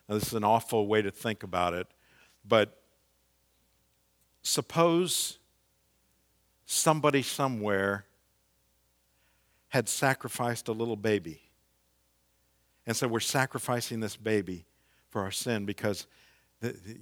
Now, 0.08 0.14
this 0.14 0.28
is 0.28 0.32
an 0.34 0.44
awful 0.44 0.86
way 0.86 1.02
to 1.02 1.10
think 1.10 1.42
about 1.42 1.74
it, 1.74 1.86
but 2.42 2.80
suppose 4.42 5.38
somebody 6.64 7.20
somewhere 7.20 8.06
had 9.68 9.90
sacrificed 9.90 10.68
a 10.68 10.72
little 10.72 10.96
baby 10.96 11.42
and 12.86 12.96
said, 12.96 13.10
We're 13.10 13.20
sacrificing 13.20 14.00
this 14.00 14.16
baby 14.16 14.64
for 15.10 15.20
our 15.20 15.30
sin 15.30 15.66
because 15.66 16.06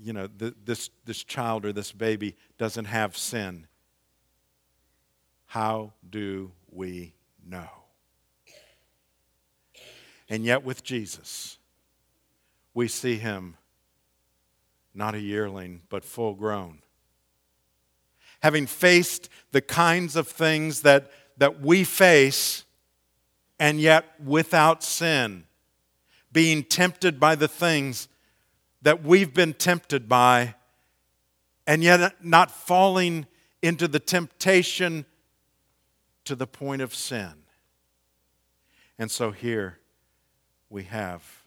you 0.03 0.13
know, 0.13 0.27
this, 0.27 0.91
this 1.05 1.23
child 1.23 1.65
or 1.65 1.73
this 1.73 1.93
baby 1.93 2.35
doesn't 2.59 2.87
have 2.87 3.17
sin. 3.17 3.69
How 5.47 5.93
do 6.09 6.51
we 6.73 7.15
know? 7.47 7.69
And 10.29 10.45
yet, 10.45 10.65
with 10.65 10.85
Jesus, 10.85 11.59
we 12.73 12.87
see 12.87 13.17
him 13.17 13.57
not 14.95 15.15
a 15.15 15.21
yearling, 15.21 15.83
but 15.89 16.05
full 16.05 16.35
grown. 16.35 16.79
Having 18.43 18.67
faced 18.67 19.29
the 19.53 19.61
kinds 19.61 20.17
of 20.17 20.29
things 20.29 20.83
that, 20.83 21.11
that 21.37 21.61
we 21.61 21.85
face, 21.85 22.65
and 23.59 23.81
yet 23.81 24.05
without 24.25 24.83
sin, 24.83 25.45
being 26.33 26.63
tempted 26.63 27.19
by 27.19 27.35
the 27.35 27.49
things 27.49 28.09
that 28.83 29.03
we've 29.03 29.35
been 29.35 29.53
tempted 29.53 30.09
by, 30.09 30.55
and 31.67 31.83
yet 31.83 32.25
not 32.25 32.51
falling 32.51 33.27
into 33.63 33.87
the 33.87 34.01
temptation 34.01 35.05
to 36.25 36.35
the 36.35 36.47
point 36.47 36.83
of 36.83 36.95
sin. 36.95 37.33
And 38.99 39.11
so 39.11 39.31
here 39.31 39.79
we 40.69 40.85
have 40.85 41.43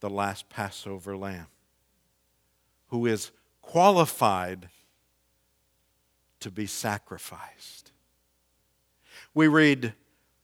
the 0.00 0.10
last 0.10 0.48
Passover 0.48 1.16
lamb 1.16 1.46
who 2.88 3.06
is 3.06 3.30
qualified 3.60 4.68
to 6.40 6.50
be 6.50 6.66
sacrificed. 6.66 7.92
We 9.34 9.48
read 9.48 9.94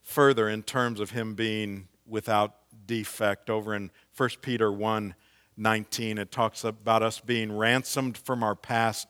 further 0.02 0.48
in 0.48 0.62
terms 0.62 1.00
of 1.00 1.10
him 1.10 1.34
being 1.34 1.88
without 2.06 2.56
defect 2.86 3.48
over 3.48 3.74
in 3.74 3.90
1 4.16 4.30
Peter 4.42 4.70
1 4.70 5.14
19. 5.56 6.18
It 6.18 6.32
talks 6.32 6.64
about 6.64 7.04
us 7.04 7.20
being 7.20 7.56
ransomed 7.56 8.18
from 8.18 8.42
our 8.42 8.56
past, 8.56 9.06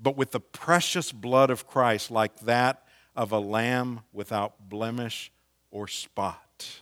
but 0.00 0.16
with 0.16 0.30
the 0.30 0.40
precious 0.40 1.12
blood 1.12 1.50
of 1.50 1.66
Christ, 1.66 2.10
like 2.10 2.40
that 2.40 2.82
of 3.14 3.32
a 3.32 3.38
lamb 3.38 4.00
without 4.12 4.68
blemish 4.68 5.30
or 5.70 5.86
spot. 5.86 6.80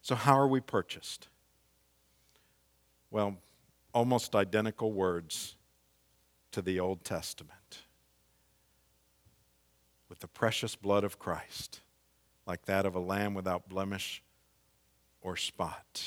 So, 0.00 0.14
how 0.14 0.38
are 0.38 0.48
we 0.48 0.60
purchased? 0.60 1.28
Well, 3.10 3.36
almost 3.94 4.34
identical 4.34 4.92
words 4.92 5.56
to 6.52 6.62
the 6.62 6.80
Old 6.80 7.04
Testament. 7.04 7.82
With 10.08 10.20
the 10.20 10.28
precious 10.28 10.76
blood 10.76 11.04
of 11.04 11.18
Christ, 11.18 11.80
like 12.46 12.66
that 12.66 12.84
of 12.84 12.94
a 12.94 13.00
lamb 13.00 13.34
without 13.34 13.68
blemish 13.68 14.22
or 15.20 15.36
spot. 15.36 16.02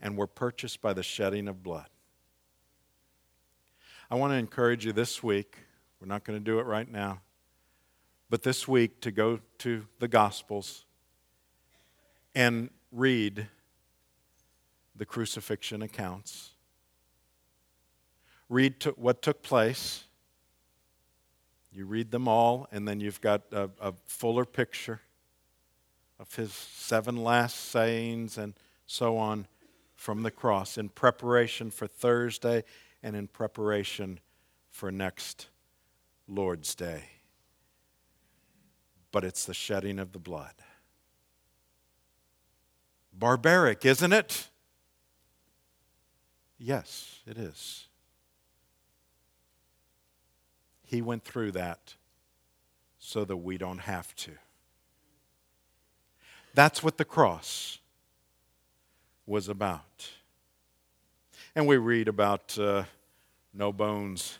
And 0.00 0.16
we're 0.16 0.26
purchased 0.26 0.82
by 0.82 0.92
the 0.92 1.02
shedding 1.02 1.48
of 1.48 1.62
blood. 1.62 1.88
I 4.10 4.16
want 4.16 4.32
to 4.32 4.36
encourage 4.36 4.84
you 4.84 4.92
this 4.92 5.22
week, 5.22 5.56
we're 6.00 6.08
not 6.08 6.24
going 6.24 6.38
to 6.38 6.44
do 6.44 6.58
it 6.58 6.66
right 6.66 6.90
now, 6.90 7.20
but 8.28 8.42
this 8.42 8.68
week 8.68 9.00
to 9.00 9.10
go 9.10 9.40
to 9.58 9.86
the 9.98 10.08
Gospels 10.08 10.84
and 12.34 12.70
read 12.92 13.46
the 14.94 15.06
crucifixion 15.06 15.82
accounts. 15.82 16.50
Read 18.48 18.84
what 18.96 19.22
took 19.22 19.42
place. 19.42 20.04
You 21.72 21.86
read 21.86 22.10
them 22.10 22.28
all, 22.28 22.68
and 22.70 22.86
then 22.86 23.00
you've 23.00 23.20
got 23.20 23.42
a, 23.52 23.70
a 23.80 23.92
fuller 24.06 24.44
picture 24.44 25.00
of 26.18 26.34
his 26.34 26.52
seven 26.52 27.16
last 27.16 27.56
sayings 27.70 28.38
and 28.38 28.54
so 28.86 29.18
on 29.18 29.46
from 29.94 30.22
the 30.22 30.30
cross 30.30 30.78
in 30.78 30.88
preparation 30.88 31.70
for 31.70 31.86
Thursday 31.86 32.64
and 33.02 33.16
in 33.16 33.26
preparation 33.26 34.20
for 34.70 34.90
next 34.90 35.48
Lord's 36.28 36.74
Day. 36.74 37.04
But 39.12 39.24
it's 39.24 39.44
the 39.44 39.54
shedding 39.54 39.98
of 39.98 40.12
the 40.12 40.18
blood. 40.18 40.54
Barbaric, 43.12 43.84
isn't 43.84 44.12
it? 44.12 44.48
Yes, 46.58 47.20
it 47.26 47.38
is. 47.38 47.86
He 50.84 51.02
went 51.02 51.24
through 51.24 51.52
that 51.52 51.94
so 52.98 53.24
that 53.24 53.36
we 53.36 53.58
don't 53.58 53.78
have 53.78 54.14
to. 54.16 54.32
That's 56.54 56.82
what 56.82 56.96
the 56.96 57.04
cross 57.04 57.78
was 59.26 59.48
about. 59.48 60.10
And 61.54 61.66
we 61.66 61.76
read 61.76 62.08
about 62.08 62.58
uh, 62.58 62.84
no 63.52 63.72
bones 63.72 64.38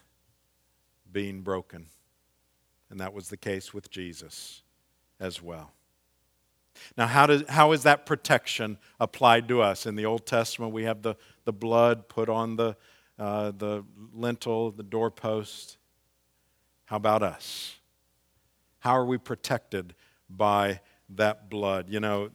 being 1.16 1.40
broken. 1.40 1.86
And 2.90 3.00
that 3.00 3.14
was 3.14 3.30
the 3.30 3.38
case 3.38 3.72
with 3.72 3.90
Jesus 3.90 4.60
as 5.18 5.40
well. 5.40 5.72
Now, 6.94 7.06
how, 7.06 7.24
does, 7.24 7.42
how 7.48 7.72
is 7.72 7.84
that 7.84 8.04
protection 8.04 8.76
applied 9.00 9.48
to 9.48 9.62
us? 9.62 9.86
In 9.86 9.96
the 9.96 10.04
Old 10.04 10.26
Testament, 10.26 10.74
we 10.74 10.82
have 10.82 11.00
the, 11.00 11.14
the 11.46 11.54
blood 11.54 12.10
put 12.10 12.28
on 12.28 12.56
the, 12.56 12.76
uh, 13.18 13.52
the 13.56 13.82
lintel, 14.12 14.70
the 14.72 14.82
doorpost. 14.82 15.78
How 16.84 16.96
about 16.96 17.22
us? 17.22 17.76
How 18.80 18.92
are 18.92 19.06
we 19.06 19.16
protected 19.16 19.94
by 20.28 20.80
that 21.08 21.48
blood? 21.48 21.86
You 21.88 22.00
know, 22.00 22.28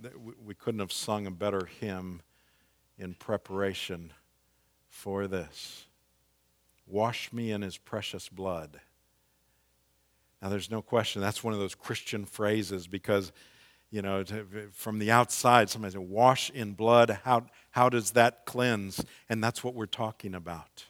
we 0.44 0.56
couldn't 0.56 0.80
have 0.80 0.92
sung 0.92 1.28
a 1.28 1.32
better 1.32 1.70
hymn 1.80 2.24
in 2.98 3.14
preparation 3.14 4.12
for 4.90 5.28
this. 5.28 5.86
Wash 6.92 7.32
me 7.32 7.52
in 7.52 7.62
his 7.62 7.78
precious 7.78 8.30
blood. 8.30 8.80
Now, 10.42 10.50
there's 10.50 10.72
no 10.72 10.82
question 10.82 11.22
that's 11.22 11.44
one 11.44 11.54
of 11.54 11.60
those 11.60 11.76
Christian 11.76 12.26
phrases 12.26 12.88
because 12.88 13.32
you 13.92 14.02
know, 14.02 14.24
to, 14.24 14.70
from 14.72 15.00
the 15.00 15.12
outside, 15.12 15.70
somebody 15.70 15.92
said, 15.92 16.02
wash 16.02 16.50
in 16.50 16.74
blood. 16.74 17.20
How, 17.26 17.46
how 17.72 17.90
does 17.90 18.12
that 18.12 18.46
cleanse? 18.46 19.04
And 19.30 19.44
that's 19.44 19.64
what 19.64 19.76
we're 19.76 19.86
talking 19.86 20.34
about. 20.34 20.86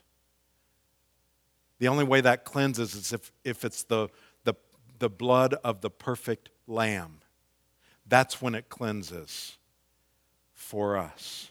The 1.80 1.88
only 1.88 2.04
way 2.04 2.22
that 2.22 2.46
cleanses 2.46 2.94
is 2.94 3.12
if, 3.12 3.32
if 3.44 3.66
it's 3.66 3.84
the, 3.84 4.10
the, 4.44 4.54
the 5.00 5.10
blood 5.10 5.56
of 5.64 5.82
the 5.82 5.90
perfect 5.90 6.50
lamb. 6.68 7.22
That's 8.06 8.40
when 8.40 8.54
it 8.54 8.70
cleanses 8.70 9.58
for 10.54 10.96
us. 10.96 11.50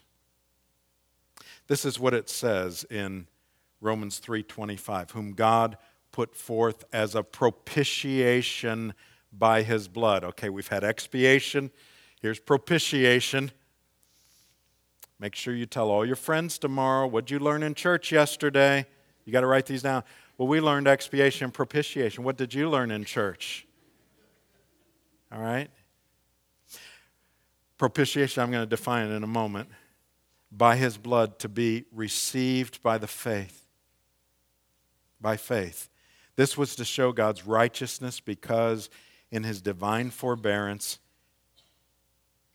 This 1.66 1.84
is 1.84 1.98
what 1.98 2.14
it 2.14 2.30
says 2.30 2.84
in 2.88 3.26
Romans 3.80 4.18
3:25, 4.18 5.12
whom 5.12 5.32
God 5.32 5.76
put 6.12 6.34
forth 6.34 6.84
as 6.92 7.14
a 7.14 7.22
propitiation 7.22 8.94
by 9.32 9.62
his 9.62 9.88
blood. 9.88 10.24
Okay, 10.24 10.48
we've 10.48 10.68
had 10.68 10.84
expiation. 10.84 11.70
Here's 12.20 12.40
propitiation. 12.40 13.52
Make 15.18 15.34
sure 15.34 15.54
you 15.54 15.66
tell 15.66 15.90
all 15.90 16.04
your 16.04 16.16
friends 16.16 16.58
tomorrow. 16.58 17.06
What'd 17.06 17.30
you 17.30 17.38
learn 17.38 17.62
in 17.62 17.74
church 17.74 18.10
yesterday? 18.10 18.86
You 19.24 19.32
got 19.32 19.42
to 19.42 19.46
write 19.46 19.66
these 19.66 19.82
down. 19.82 20.02
Well, 20.38 20.48
we 20.48 20.60
learned 20.60 20.88
expiation 20.88 21.44
and 21.44 21.54
propitiation. 21.54 22.24
What 22.24 22.38
did 22.38 22.54
you 22.54 22.70
learn 22.70 22.90
in 22.90 23.04
church? 23.04 23.66
All 25.30 25.40
right? 25.40 25.70
Propitiation, 27.76 28.42
I'm 28.42 28.50
going 28.50 28.62
to 28.62 28.68
define 28.68 29.10
it 29.10 29.14
in 29.14 29.22
a 29.22 29.28
moment. 29.28 29.68
By 30.50 30.76
his 30.76 30.96
blood 30.96 31.38
to 31.40 31.48
be 31.48 31.84
received 31.92 32.82
by 32.82 32.98
the 32.98 33.06
faith. 33.06 33.59
By 35.20 35.36
faith. 35.36 35.88
This 36.36 36.56
was 36.56 36.74
to 36.76 36.84
show 36.84 37.12
God's 37.12 37.46
righteousness 37.46 38.20
because 38.20 38.88
in 39.30 39.44
his 39.44 39.60
divine 39.60 40.10
forbearance, 40.10 40.98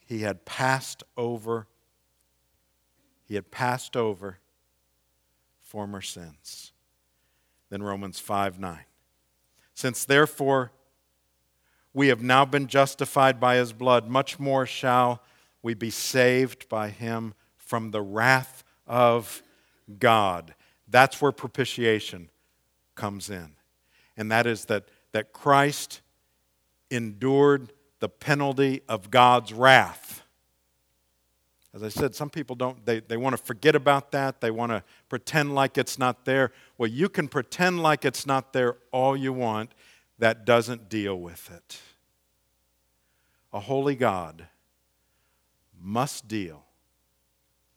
he 0.06 0.21
had 0.21 0.45
passed 0.45 1.04
over 1.17 1.67
he 3.28 3.36
had 3.36 3.49
passed 3.49 3.97
over 3.97 4.38
former 5.60 6.01
sins. 6.01 6.73
Then 7.69 7.82
Romans 7.82 8.19
5 8.19 8.60
9. 8.60 8.80
Since 9.73 10.06
therefore 10.06 10.71
we 11.93 12.10
have 12.10 12.21
now 12.21 12.45
been 12.45 12.67
justified 12.67 13.39
by 13.39 13.56
his 13.56 13.73
blood, 13.73 14.08
much 14.08 14.39
more 14.39 14.65
shall 14.65 15.23
we 15.63 15.73
be 15.73 15.89
saved 15.89 16.69
by 16.69 16.89
him 16.89 17.34
from 17.58 17.91
the 17.91 18.01
wrath 18.01 18.63
of 18.86 19.41
God. 19.97 20.54
That's 20.88 21.19
where 21.19 21.32
propitiation 21.32 22.30
comes 22.96 23.30
in. 23.30 23.52
And 24.18 24.32
that 24.32 24.48
is 24.48 24.66
that, 24.66 24.86
that 25.12 25.34
Christ 25.34 26.02
endured 26.90 27.74
the 28.00 28.10
penalty 28.10 28.82
of 28.88 29.12
God's 29.12 29.54
wrath. 29.54 30.24
As 31.74 31.84
I 31.84 31.90
said, 31.90 32.16
some 32.16 32.30
people 32.30 32.56
don't, 32.56 32.86
they, 32.86 33.02
they 33.02 33.18
want 33.18 33.36
to 33.36 33.44
forget 33.44 33.76
about 33.76 34.12
that. 34.12 34.40
They 34.40 34.52
want 34.52 34.72
to 34.72 34.82
pretend 35.10 35.54
like 35.54 35.78
it's 35.78 36.00
not 36.00 36.24
there. 36.24 36.54
Well, 36.78 36.90
you 36.90 37.10
can 37.10 37.28
pretend 37.28 37.84
like 37.84 38.06
it's 38.06 38.26
not 38.26 38.54
there 38.54 38.78
all 38.92 39.18
you 39.18 39.34
want. 39.34 39.72
That 40.18 40.46
doesn't 40.46 40.88
deal 40.88 41.20
with 41.20 41.52
it. 41.52 41.82
A 43.52 43.60
holy 43.60 43.96
God 43.96 44.48
must 45.78 46.30
deal 46.30 46.64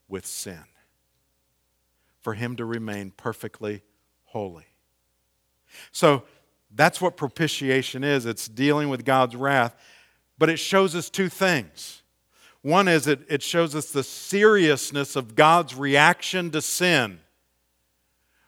with 0.06 0.24
sin 0.24 0.64
for 2.20 2.34
him 2.34 2.54
to 2.56 2.64
remain 2.64 3.10
perfectly 3.10 3.82
holy. 4.26 4.66
So, 5.92 6.24
that's 6.70 7.00
what 7.00 7.16
propitiation 7.16 8.04
is 8.04 8.26
it's 8.26 8.46
dealing 8.46 8.88
with 8.88 9.04
God's 9.04 9.34
wrath. 9.34 9.74
But 10.38 10.48
it 10.48 10.58
shows 10.58 10.94
us 10.94 11.10
two 11.10 11.28
things. 11.28 12.02
One 12.62 12.88
is 12.88 13.06
it, 13.06 13.20
it 13.28 13.42
shows 13.42 13.74
us 13.74 13.90
the 13.90 14.02
seriousness 14.02 15.16
of 15.16 15.34
God's 15.34 15.74
reaction 15.74 16.50
to 16.50 16.60
sin, 16.60 17.20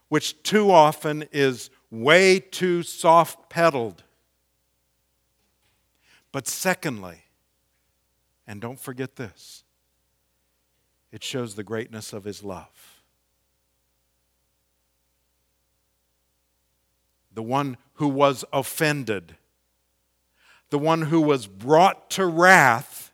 which 0.08 0.42
too 0.42 0.70
often 0.70 1.24
is 1.32 1.70
way 1.90 2.38
too 2.38 2.82
soft 2.82 3.48
pedaled. 3.50 4.02
But 6.32 6.46
secondly, 6.46 7.24
and 8.46 8.60
don't 8.60 8.78
forget 8.78 9.16
this, 9.16 9.64
it 11.12 11.24
shows 11.24 11.54
the 11.54 11.64
greatness 11.64 12.12
of 12.12 12.24
his 12.24 12.44
love. 12.44 12.89
The 17.32 17.42
one 17.42 17.76
who 17.94 18.08
was 18.08 18.44
offended, 18.52 19.36
the 20.70 20.78
one 20.78 21.02
who 21.02 21.20
was 21.20 21.46
brought 21.46 22.10
to 22.10 22.26
wrath, 22.26 23.12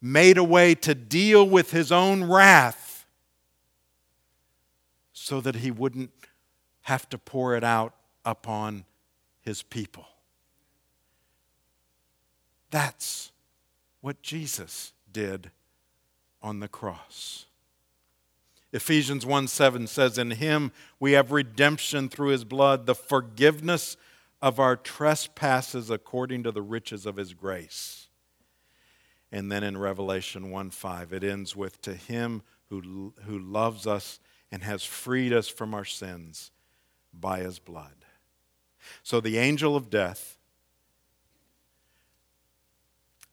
made 0.00 0.36
a 0.36 0.44
way 0.44 0.74
to 0.74 0.94
deal 0.94 1.48
with 1.48 1.70
his 1.70 1.90
own 1.90 2.24
wrath 2.24 3.06
so 5.12 5.40
that 5.40 5.56
he 5.56 5.70
wouldn't 5.70 6.10
have 6.82 7.08
to 7.08 7.16
pour 7.16 7.56
it 7.56 7.64
out 7.64 7.94
upon 8.24 8.84
his 9.40 9.62
people. 9.62 10.06
That's 12.70 13.32
what 14.00 14.20
Jesus 14.20 14.92
did 15.10 15.50
on 16.42 16.60
the 16.60 16.68
cross. 16.68 17.46
Ephesians 18.74 19.24
1 19.24 19.46
7 19.46 19.86
says, 19.86 20.18
In 20.18 20.32
him 20.32 20.72
we 20.98 21.12
have 21.12 21.30
redemption 21.30 22.08
through 22.08 22.30
his 22.30 22.42
blood, 22.42 22.86
the 22.86 22.94
forgiveness 22.94 23.96
of 24.42 24.58
our 24.58 24.74
trespasses 24.74 25.90
according 25.90 26.42
to 26.42 26.50
the 26.50 26.60
riches 26.60 27.06
of 27.06 27.14
his 27.14 27.34
grace. 27.34 28.08
And 29.30 29.50
then 29.50 29.62
in 29.62 29.78
Revelation 29.78 30.50
1 30.50 30.70
5, 30.70 31.12
it 31.12 31.22
ends 31.22 31.54
with, 31.54 31.80
To 31.82 31.94
him 31.94 32.42
who, 32.68 33.14
who 33.24 33.38
loves 33.38 33.86
us 33.86 34.18
and 34.50 34.64
has 34.64 34.82
freed 34.82 35.32
us 35.32 35.46
from 35.46 35.72
our 35.72 35.84
sins 35.84 36.50
by 37.12 37.40
his 37.40 37.60
blood. 37.60 38.04
So 39.04 39.20
the 39.20 39.38
angel 39.38 39.76
of 39.76 39.88
death 39.88 40.36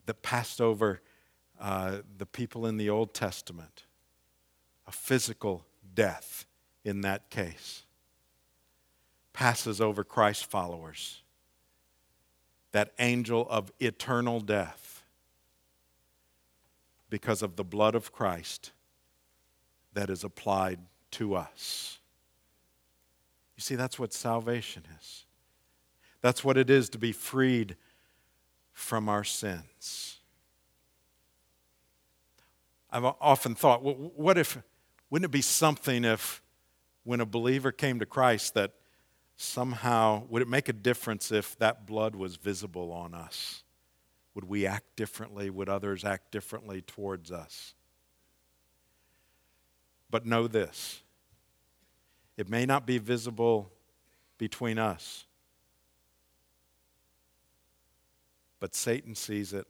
that 0.06 0.22
passed 0.22 0.62
over 0.62 1.02
uh, 1.60 2.02
the 2.16 2.28
people 2.28 2.68
in 2.68 2.78
the 2.78 2.92
Old 2.92 3.16
Testament, 3.16 3.86
a 4.92 4.94
physical 4.94 5.66
death 5.96 6.46
in 6.84 7.00
that 7.00 7.30
case, 7.30 7.86
passes 9.32 9.80
over 9.80 10.04
Christ's 10.04 10.44
followers. 10.44 11.22
That 12.74 12.92
angel 13.00 13.48
of 13.50 13.72
eternal 13.80 14.42
death, 14.42 15.04
because 17.10 17.42
of 17.42 17.56
the 17.56 17.64
blood 17.64 17.96
of 17.96 18.12
Christ 18.12 18.72
that 19.94 20.10
is 20.10 20.26
applied 20.26 20.80
to 21.12 21.36
us. 21.36 22.00
You 23.56 23.62
see, 23.62 23.76
that's 23.76 23.98
what 23.98 24.12
salvation 24.12 24.84
is. 25.00 25.26
That's 26.20 26.44
what 26.44 26.58
it 26.58 26.70
is 26.70 26.90
to 26.90 26.98
be 26.98 27.14
freed 27.14 27.78
from 28.74 29.08
our 29.08 29.24
sins. 29.24 30.18
I've 32.92 33.06
often 33.06 33.56
thought, 33.56 33.84
well, 33.84 33.96
what 34.16 34.38
if, 34.38 34.58
wouldn't 35.12 35.26
it 35.26 35.32
be 35.32 35.42
something 35.42 36.06
if, 36.06 36.42
when 37.04 37.20
a 37.20 37.26
believer 37.26 37.72
came 37.72 38.00
to 38.00 38.06
Christ, 38.06 38.54
that 38.54 38.72
somehow, 39.36 40.24
would 40.30 40.42
it 40.42 40.48
make 40.48 40.70
a 40.70 40.74
difference 40.74 41.32
if 41.32 41.58
that 41.60 41.86
blood 41.86 42.16
was 42.16 42.38
visible 42.38 42.94
on 42.94 43.14
us? 43.14 43.64
Would 44.34 44.46
we 44.46 44.66
act 44.66 44.96
differently? 44.96 45.50
Would 45.50 45.68
others 45.68 46.06
act 46.06 46.32
differently 46.32 46.82
towards 46.82 47.30
us? 47.30 47.76
But 50.10 50.26
know 50.26 50.48
this 50.48 51.02
it 52.38 52.50
may 52.50 52.66
not 52.66 52.88
be 52.88 52.98
visible 52.98 53.70
between 54.38 54.80
us, 54.80 55.26
but 58.62 58.74
Satan 58.74 59.14
sees 59.14 59.52
it, 59.52 59.68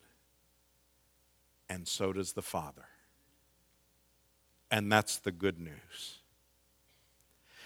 and 1.68 1.88
so 1.88 2.14
does 2.14 2.34
the 2.34 2.44
Father. 2.44 2.91
And 4.72 4.92
that's 4.92 5.18
the 5.18 5.32
good 5.32 5.60
news. 5.60 6.20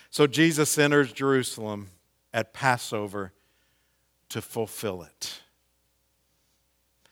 So 0.09 0.27
Jesus 0.27 0.77
enters 0.77 1.13
Jerusalem 1.13 1.91
at 2.33 2.51
Passover 2.53 3.31
to 4.29 4.41
fulfill 4.41 5.03
it. 5.03 5.41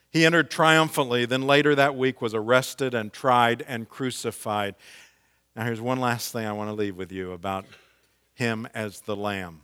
He 0.09 0.25
entered 0.25 0.51
triumphantly, 0.51 1.25
then 1.25 1.41
later 1.43 1.75
that 1.75 1.95
week 1.95 2.21
was 2.21 2.33
arrested 2.33 2.93
and 2.93 3.11
tried 3.11 3.63
and 3.67 3.87
crucified. 3.87 4.75
Now, 5.55 5.65
here's 5.65 5.81
one 5.81 5.99
last 5.99 6.31
thing 6.31 6.45
I 6.45 6.53
want 6.53 6.69
to 6.69 6.73
leave 6.73 6.95
with 6.95 7.11
you 7.11 7.31
about 7.31 7.65
him 8.33 8.67
as 8.73 9.01
the 9.01 9.15
lamb. 9.15 9.61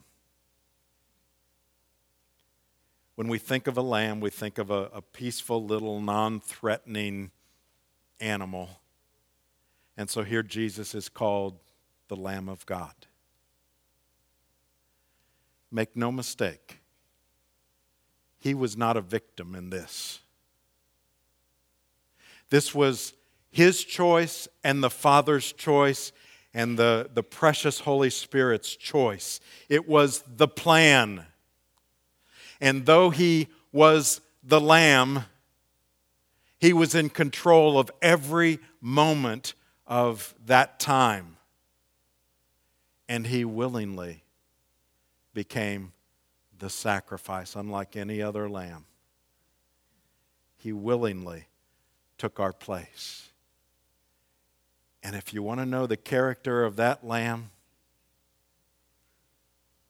When 3.16 3.28
we 3.28 3.38
think 3.38 3.68
of 3.68 3.78
a 3.78 3.82
lamb, 3.82 4.22
we 4.22 4.30
think 4.30 4.58
of 4.58 4.72
a, 4.72 4.90
a 4.94 5.02
peaceful 5.02 5.64
little 5.64 6.00
non 6.00 6.40
threatening 6.40 7.32
animal. 8.20 8.70
And 10.00 10.10
so 10.10 10.24
here 10.24 10.44
Jesus 10.44 10.96
is 10.96 11.10
called 11.10 11.60
the 12.08 12.16
Lamb 12.16 12.48
of 12.48 12.66
God. 12.66 12.94
Make 15.70 15.94
no 15.94 16.10
mistake, 16.10 16.80
he 18.40 18.54
was 18.54 18.78
not 18.78 18.96
a 18.96 19.02
victim 19.02 19.56
in 19.56 19.72
this. 19.72 20.22
This 22.50 22.74
was 22.74 23.14
his 23.52 23.84
choice 23.84 24.48
and 24.64 24.82
the 24.82 24.90
Father's 24.90 25.52
choice 25.52 26.14
and 26.54 26.80
the, 26.80 27.10
the 27.14 27.22
precious 27.22 27.82
Holy 27.82 28.10
Spirit's 28.10 28.78
choice. 28.78 29.42
It 29.68 29.86
was 29.86 30.24
the 30.26 30.48
plan. 30.48 31.26
And 32.62 32.86
though 32.86 33.10
he 33.10 33.50
was 33.74 34.22
the 34.44 34.62
Lamb, 34.62 35.26
he 36.58 36.72
was 36.72 36.96
in 36.96 37.10
control 37.10 37.78
of 37.78 37.92
every 38.02 38.60
moment 38.80 39.56
of 39.90 40.36
that 40.46 40.80
time. 40.80 41.36
And 43.10 43.28
he 43.28 43.44
willingly 43.44 44.24
became 45.34 45.94
the 46.58 46.70
sacrifice, 46.70 47.56
unlike 47.56 47.96
any 47.96 48.22
other 48.22 48.48
lamb. 48.48 48.86
He 50.58 50.72
willingly 50.72 51.48
took 52.18 52.40
our 52.40 52.54
place. 52.54 53.30
And 55.02 55.16
if 55.16 55.34
you 55.34 55.42
want 55.42 55.60
to 55.60 55.66
know 55.66 55.88
the 55.88 55.98
character 55.98 56.64
of 56.64 56.76
that 56.76 57.06
lamb, 57.06 57.50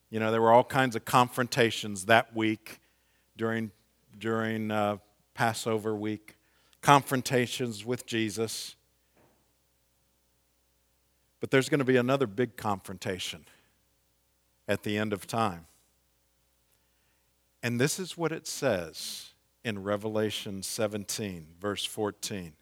you 0.09 0.19
know, 0.19 0.31
there 0.31 0.41
were 0.41 0.51
all 0.51 0.63
kinds 0.63 0.95
of 0.95 1.03
confrontations 1.03 2.05
that 2.05 2.35
week 2.35 2.79
during, 3.35 3.71
during 4.17 4.71
uh, 4.71 4.97
Passover 5.33 5.95
week, 5.95 6.37
confrontations 6.81 7.85
with 7.85 8.05
Jesus. 8.05 8.75
But 11.39 11.51
there's 11.51 11.69
going 11.69 11.79
to 11.79 11.85
be 11.85 11.97
another 11.97 12.27
big 12.27 12.57
confrontation 12.57 13.45
at 14.67 14.83
the 14.83 14.97
end 14.97 15.13
of 15.13 15.25
time. 15.25 15.65
And 17.63 17.79
this 17.79 17.99
is 17.99 18.17
what 18.17 18.31
it 18.31 18.47
says 18.47 19.33
in 19.63 19.83
Revelation 19.83 20.63
17, 20.63 21.47
verse 21.59 21.85
14. 21.85 22.53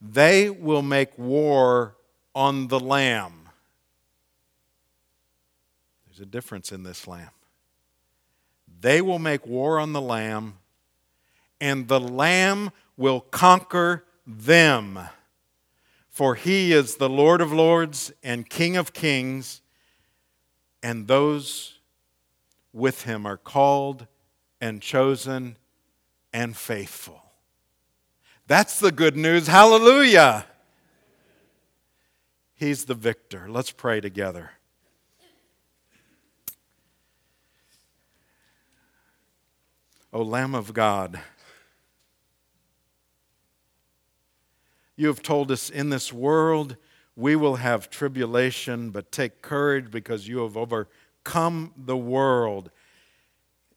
They 0.00 0.50
will 0.50 0.82
make 0.82 1.18
war 1.18 1.96
on 2.34 2.68
the 2.68 2.80
Lamb. 2.80 3.48
There's 6.06 6.20
a 6.20 6.26
difference 6.26 6.72
in 6.72 6.82
this 6.82 7.06
Lamb. 7.06 7.30
They 8.80 9.00
will 9.00 9.18
make 9.18 9.46
war 9.46 9.78
on 9.78 9.92
the 9.92 10.00
Lamb, 10.00 10.58
and 11.60 11.88
the 11.88 12.00
Lamb 12.00 12.70
will 12.96 13.20
conquer 13.20 14.04
them. 14.26 14.98
For 16.14 16.36
he 16.36 16.72
is 16.72 16.94
the 16.94 17.08
Lord 17.08 17.40
of 17.40 17.52
lords 17.52 18.12
and 18.22 18.48
King 18.48 18.76
of 18.76 18.92
kings, 18.92 19.62
and 20.80 21.08
those 21.08 21.80
with 22.72 23.02
him 23.02 23.26
are 23.26 23.36
called 23.36 24.06
and 24.60 24.80
chosen 24.80 25.56
and 26.32 26.56
faithful. 26.56 27.20
That's 28.46 28.78
the 28.78 28.92
good 28.92 29.16
news. 29.16 29.48
Hallelujah. 29.48 30.46
He's 32.54 32.84
the 32.84 32.94
victor. 32.94 33.46
Let's 33.48 33.72
pray 33.72 34.00
together. 34.00 34.52
O 40.12 40.22
Lamb 40.22 40.54
of 40.54 40.72
God, 40.74 41.18
you 44.96 45.08
have 45.08 45.22
told 45.22 45.50
us 45.50 45.70
in 45.70 45.90
this 45.90 46.12
world 46.12 46.76
we 47.16 47.36
will 47.36 47.56
have 47.56 47.90
tribulation, 47.90 48.90
but 48.90 49.12
take 49.12 49.40
courage 49.40 49.90
because 49.90 50.26
you 50.26 50.38
have 50.38 50.56
overcome 50.56 51.72
the 51.76 51.96
world. 51.96 52.70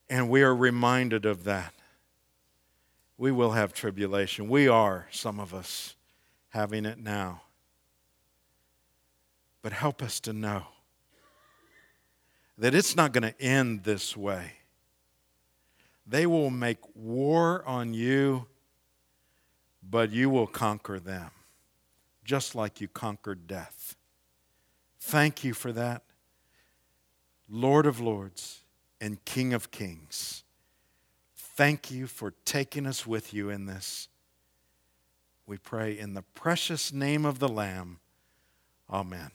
And 0.10 0.30
we 0.30 0.42
are 0.42 0.56
reminded 0.56 1.26
of 1.26 1.44
that. 1.44 1.74
We 3.18 3.32
will 3.32 3.52
have 3.52 3.74
tribulation. 3.74 4.48
We 4.48 4.68
are, 4.68 5.08
some 5.12 5.40
of 5.40 5.54
us, 5.54 5.96
having 6.50 6.86
it 6.86 6.98
now. 6.98 7.42
But 9.62 9.74
help 9.74 10.02
us 10.02 10.20
to 10.22 10.34
know 10.34 10.64
that 12.58 12.74
it's 12.74 12.96
not 12.96 13.12
going 13.12 13.24
to 13.24 13.42
end 13.42 13.84
this 13.84 14.16
way. 14.18 14.54
They 16.08 16.26
will 16.26 16.50
make 16.50 16.78
war 16.96 17.64
on 17.68 17.94
you, 17.94 18.48
but 19.90 20.12
you 20.12 20.30
will 20.30 20.48
conquer 20.48 21.00
them, 21.00 21.32
just 22.24 22.56
like 22.56 22.82
you 22.82 22.88
conquered 22.88 23.48
death. 23.48 23.96
Thank 25.00 25.44
you 25.44 25.54
for 25.54 25.72
that. 25.72 26.04
Lord 27.50 27.86
of 27.86 28.00
Lords 28.00 28.62
and 29.00 29.24
King 29.24 29.54
of 29.54 29.72
Kings, 29.72 30.44
thank 31.36 31.90
you 31.90 32.08
for 32.08 32.34
taking 32.44 32.86
us 32.86 33.08
with 33.08 33.34
you 33.34 33.50
in 33.50 33.66
this. 33.66 34.10
We 35.46 35.58
pray 35.58 35.98
in 35.98 36.14
the 36.14 36.24
precious 36.24 36.92
name 36.92 37.26
of 37.26 37.40
the 37.40 37.48
Lamb. 37.48 38.00
Amen. 38.90 39.32